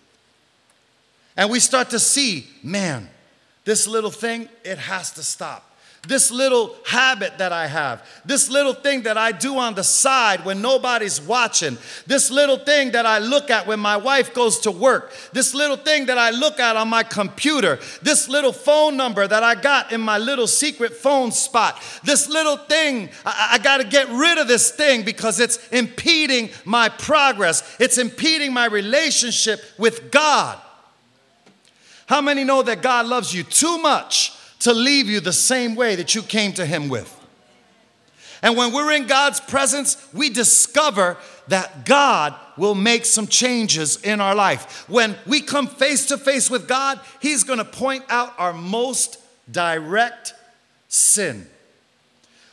[1.36, 3.09] And we start to see, man,
[3.64, 5.68] this little thing, it has to stop.
[6.09, 10.44] This little habit that I have, this little thing that I do on the side
[10.44, 11.78] when nobody's watching,
[12.09, 15.76] this little thing that I look at when my wife goes to work, this little
[15.76, 19.93] thing that I look at on my computer, this little phone number that I got
[19.93, 24.39] in my little secret phone spot, this little thing, I, I got to get rid
[24.39, 30.60] of this thing because it's impeding my progress, it's impeding my relationship with God.
[32.12, 35.97] How many know that God loves you too much to leave you the same way
[35.97, 37.09] that you came to Him with?
[38.43, 41.16] And when we're in God's presence, we discover
[41.48, 44.86] that God will make some changes in our life.
[44.90, 49.16] When we come face to face with God, He's gonna point out our most
[49.51, 50.34] direct
[50.89, 51.47] sin.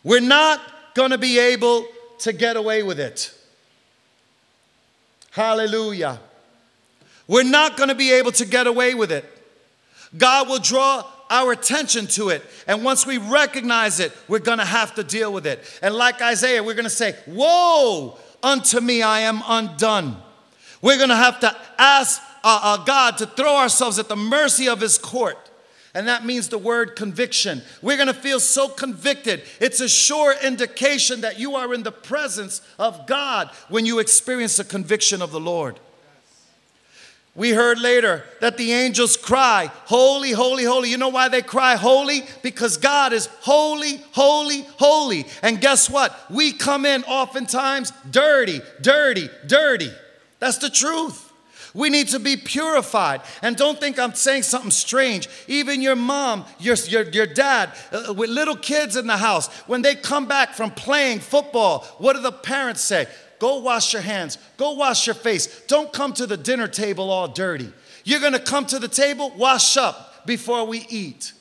[0.06, 0.62] We're not
[0.94, 1.86] gonna be able
[2.20, 3.38] to get away with it.
[5.32, 6.22] Hallelujah.
[7.28, 9.36] We're not gonna be able to get away with it.
[10.18, 12.44] God will draw our attention to it.
[12.68, 15.64] And once we recognize it, we're gonna have to deal with it.
[15.82, 20.18] And like Isaiah, we're gonna say, Woe unto me, I am undone.
[20.82, 24.82] We're gonna have to ask uh, uh, God to throw ourselves at the mercy of
[24.82, 25.38] His court.
[25.94, 27.62] And that means the word conviction.
[27.82, 29.44] We're gonna feel so convicted.
[29.60, 34.58] It's a sure indication that you are in the presence of God when you experience
[34.58, 35.80] the conviction of the Lord.
[37.36, 40.90] We heard later that the angels cry, Holy, holy, holy.
[40.90, 42.24] You know why they cry holy?
[42.42, 45.26] Because God is holy, holy, holy.
[45.42, 46.18] And guess what?
[46.30, 49.92] We come in oftentimes dirty, dirty, dirty.
[50.40, 51.28] That's the truth.
[51.74, 53.22] We need to be purified.
[53.42, 55.30] And don't think I'm saying something strange.
[55.48, 59.82] Even your mom, your, your, your dad, uh, with little kids in the house, when
[59.82, 63.08] they come back from playing football, what do the parents say?
[63.40, 64.38] Go wash your hands.
[64.58, 65.64] Go wash your face.
[65.68, 67.72] Don't come to the dinner table all dirty.
[68.04, 71.34] You're going to come to the table, wash up before we eat.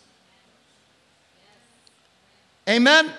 [2.68, 3.06] Amen?
[3.06, 3.14] Amen?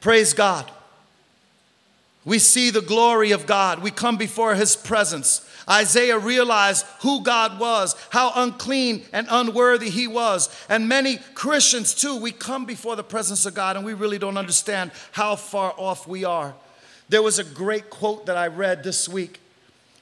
[0.00, 0.70] Praise God.
[2.24, 3.80] We see the glory of God.
[3.80, 5.48] We come before his presence.
[5.68, 10.48] Isaiah realized who God was, how unclean and unworthy he was.
[10.68, 14.36] And many Christians, too, we come before the presence of God and we really don't
[14.36, 16.54] understand how far off we are.
[17.14, 19.38] There was a great quote that I read this week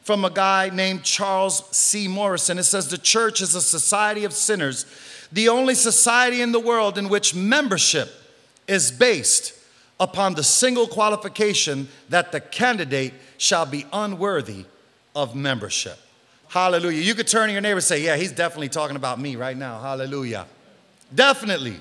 [0.02, 2.08] from a guy named Charles C.
[2.08, 2.56] Morrison.
[2.56, 4.86] It says, The church is a society of sinners,
[5.30, 8.10] the only society in the world in which membership
[8.66, 9.52] is based
[10.00, 14.64] upon the single qualification that the candidate shall be unworthy
[15.14, 15.98] of membership.
[16.48, 17.02] Hallelujah.
[17.02, 19.58] You could turn to your neighbor and say, Yeah, he's definitely talking about me right
[19.58, 19.78] now.
[19.82, 20.46] Hallelujah.
[21.14, 21.76] Definitely.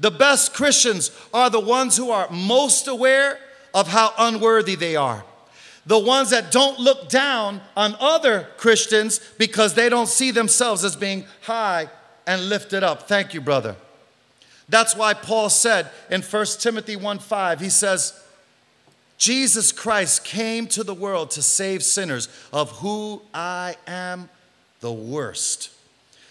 [0.00, 3.38] The best Christians are the ones who are most aware
[3.74, 5.24] of how unworthy they are.
[5.84, 10.94] The ones that don't look down on other Christians because they don't see themselves as
[10.94, 11.88] being high
[12.26, 13.08] and lifted up.
[13.08, 13.76] Thank you, brother.
[14.68, 18.18] That's why Paul said in 1 Timothy 1 5, he says,
[19.18, 24.28] Jesus Christ came to the world to save sinners, of who I am
[24.80, 25.70] the worst.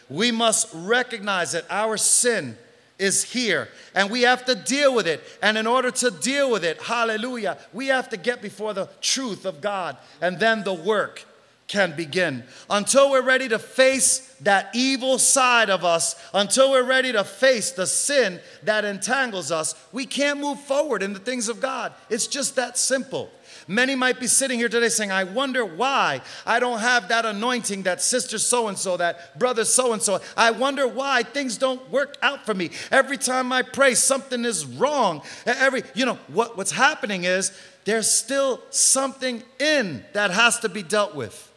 [0.10, 2.58] We must recognize that our sin
[3.02, 5.22] is here and we have to deal with it.
[5.42, 9.46] And in order to deal with it, hallelujah, we have to get before the truth
[9.46, 11.26] of God and then the work
[11.68, 12.44] can begin.
[12.70, 17.72] Until we're ready to face that evil side of us, until we're ready to face
[17.72, 21.94] the sin that entangles us, we can't move forward in the things of God.
[22.10, 23.32] It's just that simple.
[23.72, 27.84] Many might be sitting here today saying, I wonder why I don't have that anointing
[27.84, 30.20] that sister so and so, that brother so and so.
[30.36, 32.72] I wonder why things don't work out for me.
[32.92, 35.22] Every time I pray, something is wrong.
[35.46, 40.84] Every, you know, what, what's happening is there's still something in that has to be
[40.84, 41.50] dealt with.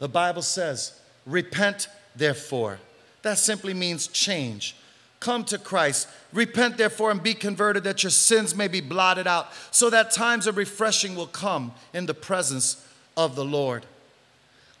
[0.00, 2.78] The Bible says, Repent therefore.
[3.22, 4.76] That simply means change.
[5.20, 6.08] Come to Christ.
[6.32, 10.46] Repent therefore and be converted that your sins may be blotted out, so that times
[10.46, 12.86] of refreshing will come in the presence
[13.16, 13.84] of the Lord.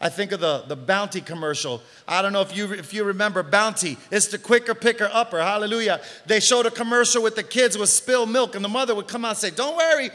[0.00, 1.82] I think of the, the Bounty commercial.
[2.06, 3.96] I don't know if you, if you remember Bounty.
[4.12, 5.40] It's the quicker picker upper.
[5.40, 6.00] Hallelujah.
[6.26, 9.24] They showed a commercial with the kids with spilled milk, and the mother would come
[9.24, 10.10] out and say, Don't worry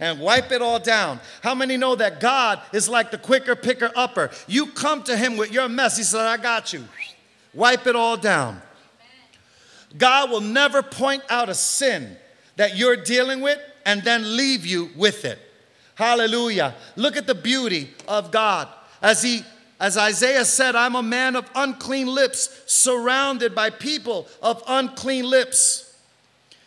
[0.00, 1.20] and wipe it all down.
[1.42, 4.30] How many know that God is like the quicker picker upper?
[4.48, 6.84] You come to Him with your mess, He said, I got you.
[7.54, 8.60] Wipe it all down.
[9.96, 12.16] God will never point out a sin
[12.56, 15.38] that you're dealing with and then leave you with it.
[15.94, 16.74] Hallelujah.
[16.96, 18.68] Look at the beauty of God.
[19.00, 19.42] As he
[19.80, 25.96] as Isaiah said, I'm a man of unclean lips, surrounded by people of unclean lips.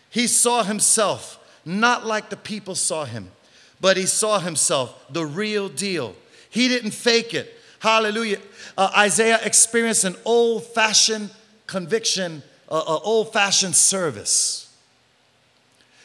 [0.10, 3.32] He saw himself not like the people saw him,
[3.80, 6.16] but he saw himself the real deal.
[6.50, 7.54] He didn't fake it.
[7.80, 8.40] Hallelujah.
[8.78, 11.32] Uh, Isaiah experienced an old fashioned
[11.68, 12.44] conviction,
[12.76, 14.76] uh, old fashioned service.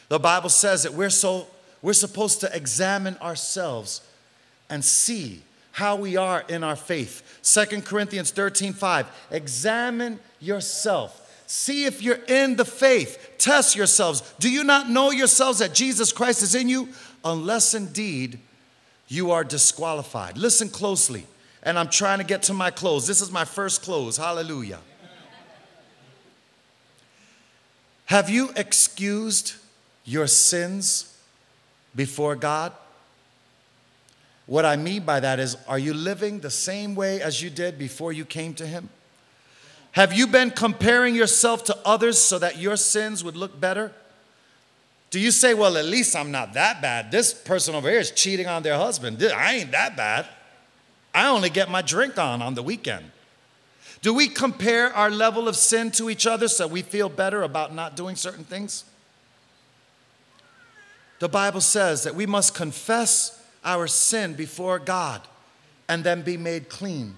[0.09, 1.47] The Bible says that we're, so,
[1.81, 4.01] we're supposed to examine ourselves
[4.69, 5.41] and see
[5.71, 7.39] how we are in our faith.
[7.41, 9.07] Second Corinthians 13 5.
[9.31, 13.35] Examine yourself See if you're in the faith.
[13.37, 14.21] Test yourselves.
[14.37, 16.89] Do you not know yourselves that Jesus Christ is in you?
[17.23, 18.39] Unless indeed
[19.07, 20.37] you are disqualified.
[20.37, 21.25] Listen closely.
[21.63, 23.07] And I'm trying to get to my close.
[23.07, 24.17] This is my first close.
[24.17, 24.79] Hallelujah.
[28.07, 29.55] Have you excused
[30.05, 31.17] your sins
[31.95, 32.71] before God?
[34.45, 37.77] What I mean by that is, are you living the same way as you did
[37.77, 38.87] before you came to Him?
[39.91, 43.91] Have you been comparing yourself to others so that your sins would look better?
[45.09, 47.11] Do you say, well, at least I'm not that bad?
[47.11, 49.21] This person over here is cheating on their husband.
[49.21, 50.27] I ain't that bad.
[51.13, 53.11] I only get my drink on on the weekend.
[54.07, 57.75] Do we compare our level of sin to each other so we feel better about
[57.75, 58.85] not doing certain things?
[61.19, 65.23] The Bible says that we must confess our sin before God
[65.89, 67.15] and then be made clean.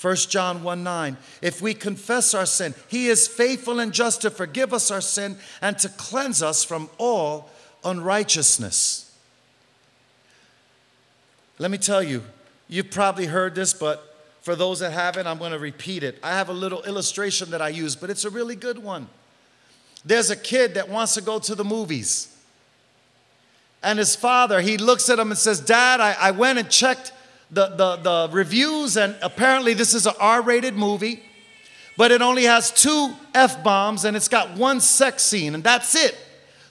[0.00, 1.16] 1 John 1 9.
[1.42, 5.36] If we confess our sin, he is faithful and just to forgive us our sin
[5.60, 7.50] and to cleanse us from all
[7.82, 9.12] unrighteousness.
[11.58, 12.22] Let me tell you,
[12.68, 14.09] you've probably heard this, but
[14.42, 16.18] for those that haven't, I'm going to repeat it.
[16.22, 19.08] I have a little illustration that I use, but it's a really good one.
[20.04, 22.34] There's a kid that wants to go to the movies.
[23.82, 27.12] And his father, he looks at him and says, Dad, I, I went and checked
[27.50, 31.22] the, the, the reviews, and apparently this is an R rated movie,
[31.96, 35.94] but it only has two F bombs and it's got one sex scene, and that's
[35.94, 36.16] it.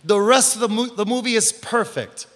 [0.03, 2.27] The rest of the, mo- the movie is perfect.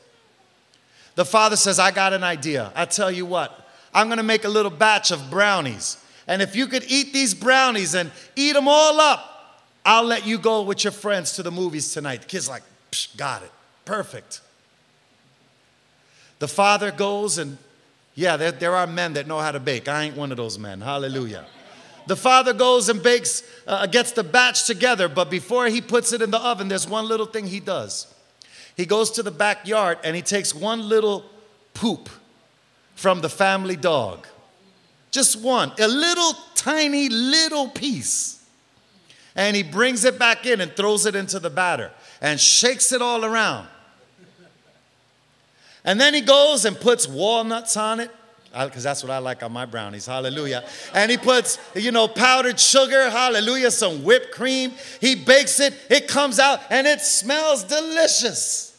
[1.16, 2.72] The father says, I got an idea.
[2.76, 3.63] I tell you what,
[3.94, 5.98] I'm gonna make a little batch of brownies.
[6.28, 9.30] And if you could eat these brownies and eat them all up,
[9.86, 12.22] I'll let you go with your friends to the movies tonight.
[12.22, 12.64] The kid's like,
[13.18, 13.52] got it.
[13.86, 14.42] Perfect.
[16.40, 17.58] The father goes and
[18.16, 19.88] yeah, there, there are men that know how to bake.
[19.88, 20.82] I ain't one of those men.
[20.82, 21.46] Hallelujah.
[22.06, 26.22] The father goes and bakes, uh, gets the batch together, but before he puts it
[26.22, 28.14] in the oven, there's one little thing he does.
[28.76, 31.26] He goes to the backyard and he takes one little
[31.74, 32.10] poop
[32.96, 34.28] from the family dog.
[35.12, 38.44] Just one, a little tiny little piece.
[39.36, 41.92] And he brings it back in and throws it into the batter
[42.22, 43.68] and shakes it all around.
[45.86, 48.10] And then he goes and puts walnuts on it,
[48.54, 50.06] because that's what I like on my brownies.
[50.06, 50.64] Hallelujah.
[50.94, 53.10] And he puts, you know, powdered sugar.
[53.10, 53.72] Hallelujah.
[53.72, 54.74] Some whipped cream.
[55.02, 55.74] He bakes it.
[55.90, 58.73] It comes out and it smells delicious.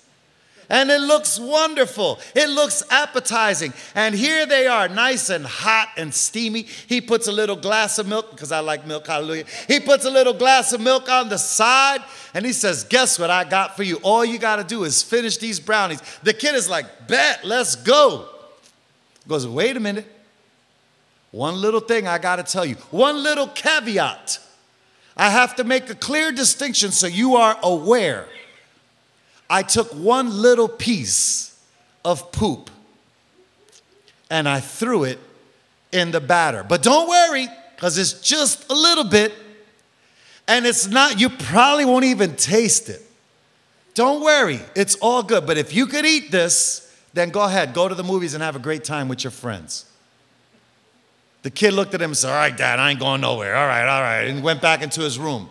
[0.68, 2.18] And it looks wonderful.
[2.34, 3.72] It looks appetizing.
[3.94, 6.62] And here they are, nice and hot and steamy.
[6.62, 9.44] He puts a little glass of milk, because I like milk, hallelujah.
[9.68, 12.02] He puts a little glass of milk on the side
[12.34, 13.96] and he says, Guess what I got for you?
[14.02, 16.00] All you got to do is finish these brownies.
[16.22, 18.28] The kid is like, Bet, let's go.
[19.28, 20.06] Goes, Wait a minute.
[21.30, 24.38] One little thing I got to tell you, one little caveat.
[25.16, 28.28] I have to make a clear distinction so you are aware.
[29.48, 31.58] I took one little piece
[32.04, 32.70] of poop
[34.30, 35.18] and I threw it
[35.92, 36.64] in the batter.
[36.64, 39.32] But don't worry, because it's just a little bit.
[40.46, 43.02] And it's not, you probably won't even taste it.
[43.94, 45.46] Don't worry, it's all good.
[45.46, 48.56] But if you could eat this, then go ahead, go to the movies and have
[48.56, 49.86] a great time with your friends.
[51.42, 53.54] The kid looked at him and said, All right, dad, I ain't going nowhere.
[53.54, 54.22] All right, all right.
[54.22, 55.50] And went back into his room.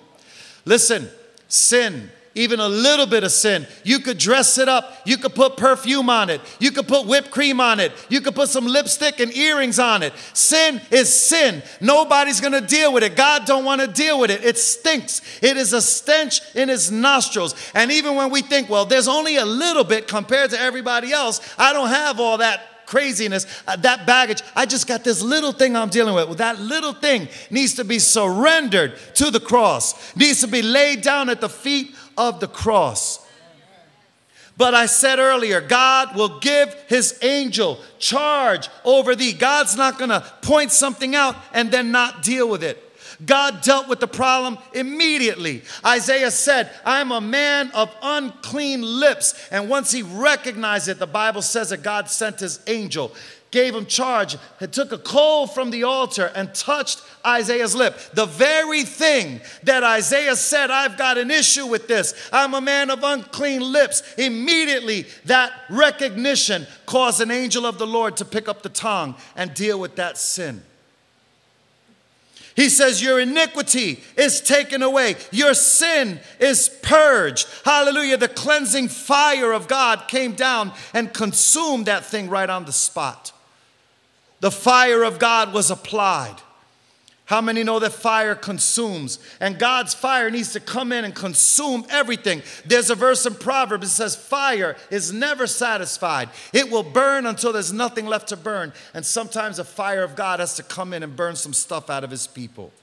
[0.66, 1.08] Listen,
[1.48, 3.68] sin even a little bit of sin.
[3.84, 5.02] You could dress it up.
[5.06, 6.42] You could put perfume on it.
[6.60, 7.92] You could put whipped cream on it.
[8.10, 10.14] You could put some lipstick and earrings on it.
[10.34, 11.62] Sin is sin.
[11.80, 13.16] Nobody's going to deal with it.
[13.16, 14.44] God don't want to deal with it.
[14.44, 15.22] It stinks.
[15.44, 17.56] It is a stench in his nostrils.
[17.76, 21.40] And even when we think, well, there's only a little bit compared to everybody else,
[21.58, 24.42] I don't have all that craziness, uh, that baggage.
[24.56, 26.26] I just got this little thing I'm dealing with.
[26.26, 31.02] Well, that little thing needs to be surrendered to the cross, needs to be laid
[31.02, 33.20] down at the feet of the cross.
[34.56, 39.34] But I said earlier, God will give his angel charge over thee.
[39.34, 42.80] God's not going to point something out and then not deal with it.
[43.26, 45.64] God dealt with the problem immediately.
[45.86, 49.50] Isaiah said, I'm a man of unclean lips.
[49.52, 53.14] And once he recognized it, the Bible says that God sent his angel
[53.54, 57.96] gave him charge, and took a coal from the altar and touched Isaiah's lip.
[58.14, 62.16] The very thing that Isaiah said, I've got an issue with this.
[62.34, 64.02] I'm a man of unclean lips.
[64.18, 69.54] Immediately, that recognition caused an angel of the Lord to pick up the tongue and
[69.54, 70.64] deal with that sin.
[72.56, 77.48] He says, Your iniquity is taken away, your sin is purged.
[77.66, 78.18] Hallelujah.
[78.18, 83.33] The cleansing fire of God came down and consumed that thing right on the spot
[84.44, 86.36] the fire of God was applied.
[87.24, 89.18] How many know that fire consumes?
[89.40, 92.42] And God's fire needs to come in and consume everything.
[92.66, 96.28] There's a verse in Proverbs that says, Fire is never satisfied.
[96.52, 98.74] It will burn until there's nothing left to burn.
[98.94, 102.04] And sometimes the fire of God has to come in and burn some stuff out
[102.04, 102.74] of his people.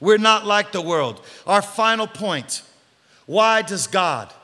[0.00, 1.24] We're not like the world.
[1.46, 2.60] Our final point
[3.24, 4.34] why does God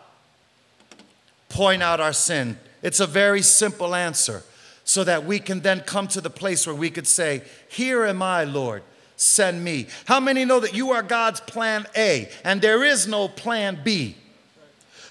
[1.51, 2.59] point out our sin?
[2.83, 4.43] It's a very simple answer
[4.85, 8.23] so that we can then come to the place where we could say, Here am
[8.23, 8.83] I, Lord,
[9.17, 9.87] send me.
[10.05, 14.17] How many know that you are God's plan A and there is no plan B?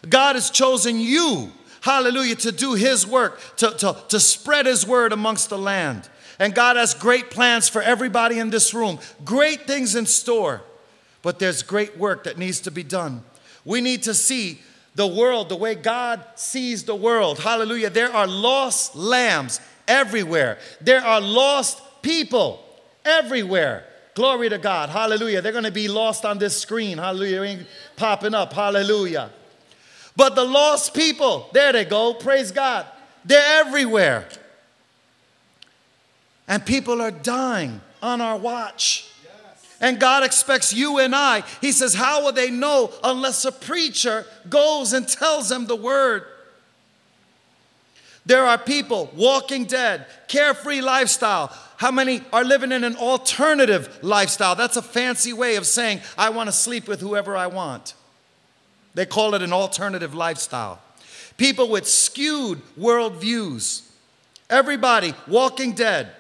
[0.07, 1.51] God has chosen you,
[1.81, 6.09] hallelujah, to do His work, to, to, to spread His word amongst the land.
[6.39, 10.61] And God has great plans for everybody in this room, great things in store,
[11.21, 13.23] but there's great work that needs to be done.
[13.65, 14.59] We need to see
[14.95, 17.39] the world the way God sees the world.
[17.39, 17.89] Hallelujah.
[17.89, 22.63] There are lost lambs everywhere, there are lost people
[23.05, 23.85] everywhere.
[24.15, 24.89] Glory to God.
[24.89, 25.41] Hallelujah.
[25.41, 26.99] They're going to be lost on this screen.
[26.99, 27.65] Hallelujah.
[27.95, 28.53] Popping up.
[28.53, 29.31] Hallelujah.
[30.15, 32.13] But the lost people, there they go.
[32.13, 32.85] Praise God.
[33.25, 34.27] They're everywhere.
[36.47, 39.09] And people are dying on our watch.
[39.83, 41.43] And God expects you and I.
[41.59, 46.23] He says, How will they know unless a preacher goes and tells them the word?
[48.25, 51.51] There are people walking dead, carefree lifestyle.
[51.75, 54.55] How many are living in an alternative lifestyle?
[54.55, 57.93] That's a fancy way of saying, I want to sleep with whoever I want.
[58.93, 60.79] They call it an alternative lifestyle.
[61.35, 63.85] People with skewed worldviews.
[64.49, 66.13] Everybody walking dead.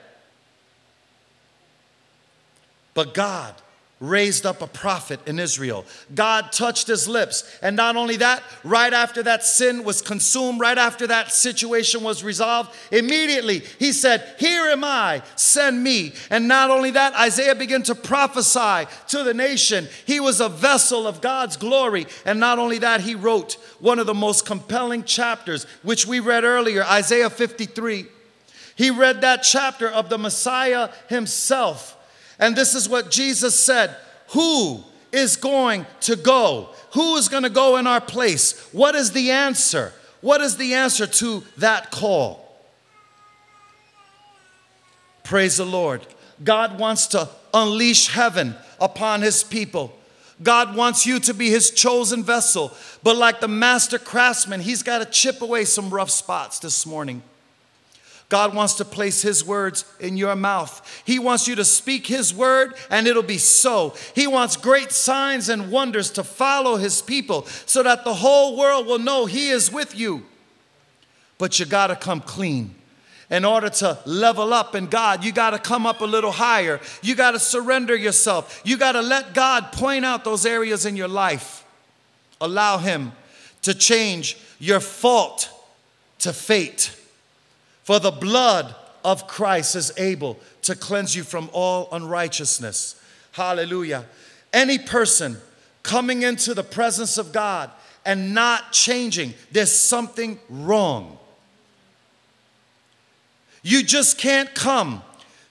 [2.93, 3.55] But God
[4.03, 5.85] raised up a prophet in Israel.
[6.13, 7.57] God touched his lips.
[7.61, 12.21] And not only that, right after that sin was consumed, right after that situation was
[12.21, 16.13] resolved, immediately he said, Here am I, send me.
[16.29, 19.87] And not only that, Isaiah began to prophesy to the nation.
[20.05, 22.05] He was a vessel of God's glory.
[22.25, 26.43] And not only that, he wrote one of the most compelling chapters, which we read
[26.43, 28.07] earlier, Isaiah 53.
[28.75, 31.97] He read that chapter of the Messiah himself
[32.39, 33.95] and this is what Jesus said
[34.29, 36.69] Who is going to go?
[36.93, 38.69] Who is going to go in our place?
[38.71, 39.93] What is the answer?
[40.21, 42.39] What is the answer to that call?
[45.23, 46.05] Praise the Lord.
[46.43, 49.93] God wants to unleash heaven upon his people.
[50.41, 52.71] God wants you to be his chosen vessel.
[53.03, 57.21] But like the master craftsman, he's got to chip away some rough spots this morning.
[58.33, 61.03] God wants to place His words in your mouth.
[61.05, 63.93] He wants you to speak His word and it'll be so.
[64.15, 68.87] He wants great signs and wonders to follow His people so that the whole world
[68.87, 70.25] will know He is with you.
[71.37, 72.73] But you got to come clean.
[73.29, 76.81] In order to level up in God, you got to come up a little higher.
[77.03, 78.63] You got to surrender yourself.
[78.65, 81.63] You got to let God point out those areas in your life.
[82.41, 83.11] Allow Him
[83.61, 85.51] to change your fault
[86.17, 86.99] to fate.
[87.83, 88.73] For the blood
[89.03, 92.99] of Christ is able to cleanse you from all unrighteousness.
[93.33, 94.05] Hallelujah.
[94.51, 95.37] Any person
[95.83, 97.69] coming into the presence of God
[98.05, 101.17] and not changing, there's something wrong.
[103.61, 105.01] You just can't come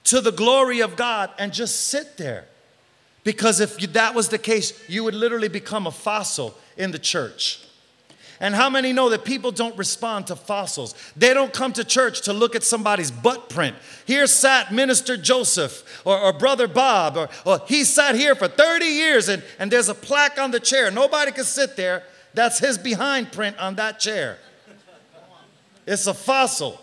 [0.05, 2.47] to the glory of God and just sit there.
[3.25, 7.65] Because if that was the case, you would literally become a fossil in the church.
[8.43, 10.97] And how many know that people don't respond to fossils?
[11.17, 13.77] They don't come to church to look at somebody's butt print.
[14.05, 18.85] Here sat Minister Joseph or, or Brother Bob, or, or he sat here for 30
[18.85, 20.91] years and, and there's a plaque on the chair.
[20.91, 22.03] Nobody can sit there.
[22.35, 24.39] That's his behind print on that chair.
[25.87, 26.81] It's a fossil.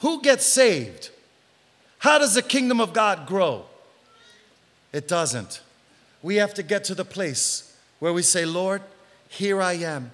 [0.00, 1.10] Who gets saved?
[1.98, 3.66] How does the kingdom of God grow?
[4.92, 5.60] It doesn't.
[6.22, 7.69] We have to get to the place
[8.00, 8.82] where we say, Lord,
[9.28, 10.10] here I am,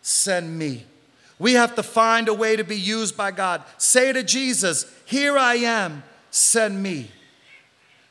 [0.00, 0.86] send me.
[1.38, 3.62] We have to find a way to be used by God.
[3.76, 7.10] Say to Jesus, Here I am, send me.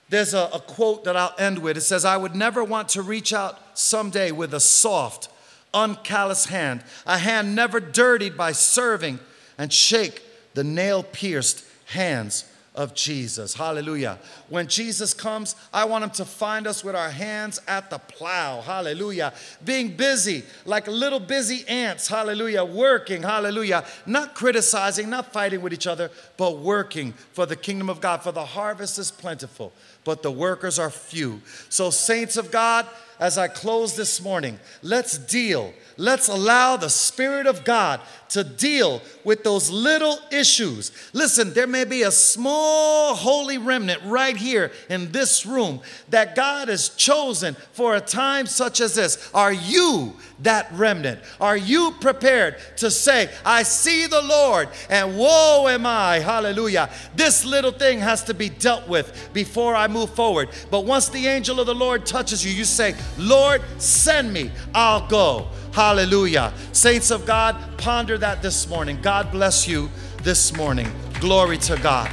[0.10, 1.76] There's a, a, quote that I'll end with.
[1.76, 5.30] It says, I would never want to reach out someday with a soft,
[5.74, 9.20] uncalloused hand, a hand never dirtied by serving,
[9.58, 10.22] and shake
[10.54, 12.45] the nail pierced hands
[12.76, 13.54] of Jesus.
[13.54, 14.18] Hallelujah.
[14.50, 18.62] When Jesus comes, I want him to find us with our hands at the plow.
[18.62, 19.34] Hallelujah.
[19.64, 22.08] Being busy like little busy ants.
[22.08, 22.64] Hallelujah.
[22.64, 23.22] Working.
[23.22, 23.86] Hallelujah.
[24.06, 28.24] Not criticizing, not fighting with each other, but working for the kingdom of God.
[28.24, 29.72] For the harvest is plentiful,
[30.04, 31.41] but the workers are few.
[31.70, 32.88] So, saints of God,
[33.20, 35.74] as I close this morning, let's deal.
[35.98, 38.02] Let's allow the Spirit of God
[38.34, 40.91] to deal with those little issues.
[41.14, 46.68] Listen, there may be a small holy remnant right here in this room that God
[46.68, 49.30] has chosen for a time such as this.
[49.36, 51.20] Are you that remnant?
[51.40, 56.18] Are you prepared to say, I see the Lord and woe am I?
[56.18, 56.90] Hallelujah.
[57.15, 60.49] This little thing has to be dealt with before I move forward.
[60.72, 65.07] But once the angel of the Lord touches you, you say, Lord, send me, I'll
[65.07, 65.49] go.
[65.74, 66.54] Hallelujah.
[66.72, 69.00] Saints of God, ponder that this morning.
[69.02, 69.90] God bless you
[70.22, 70.88] this morning.
[71.20, 72.10] Glory to God.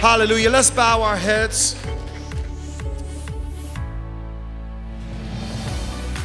[0.00, 0.50] Hallelujah.
[0.50, 1.80] Let's bow our heads.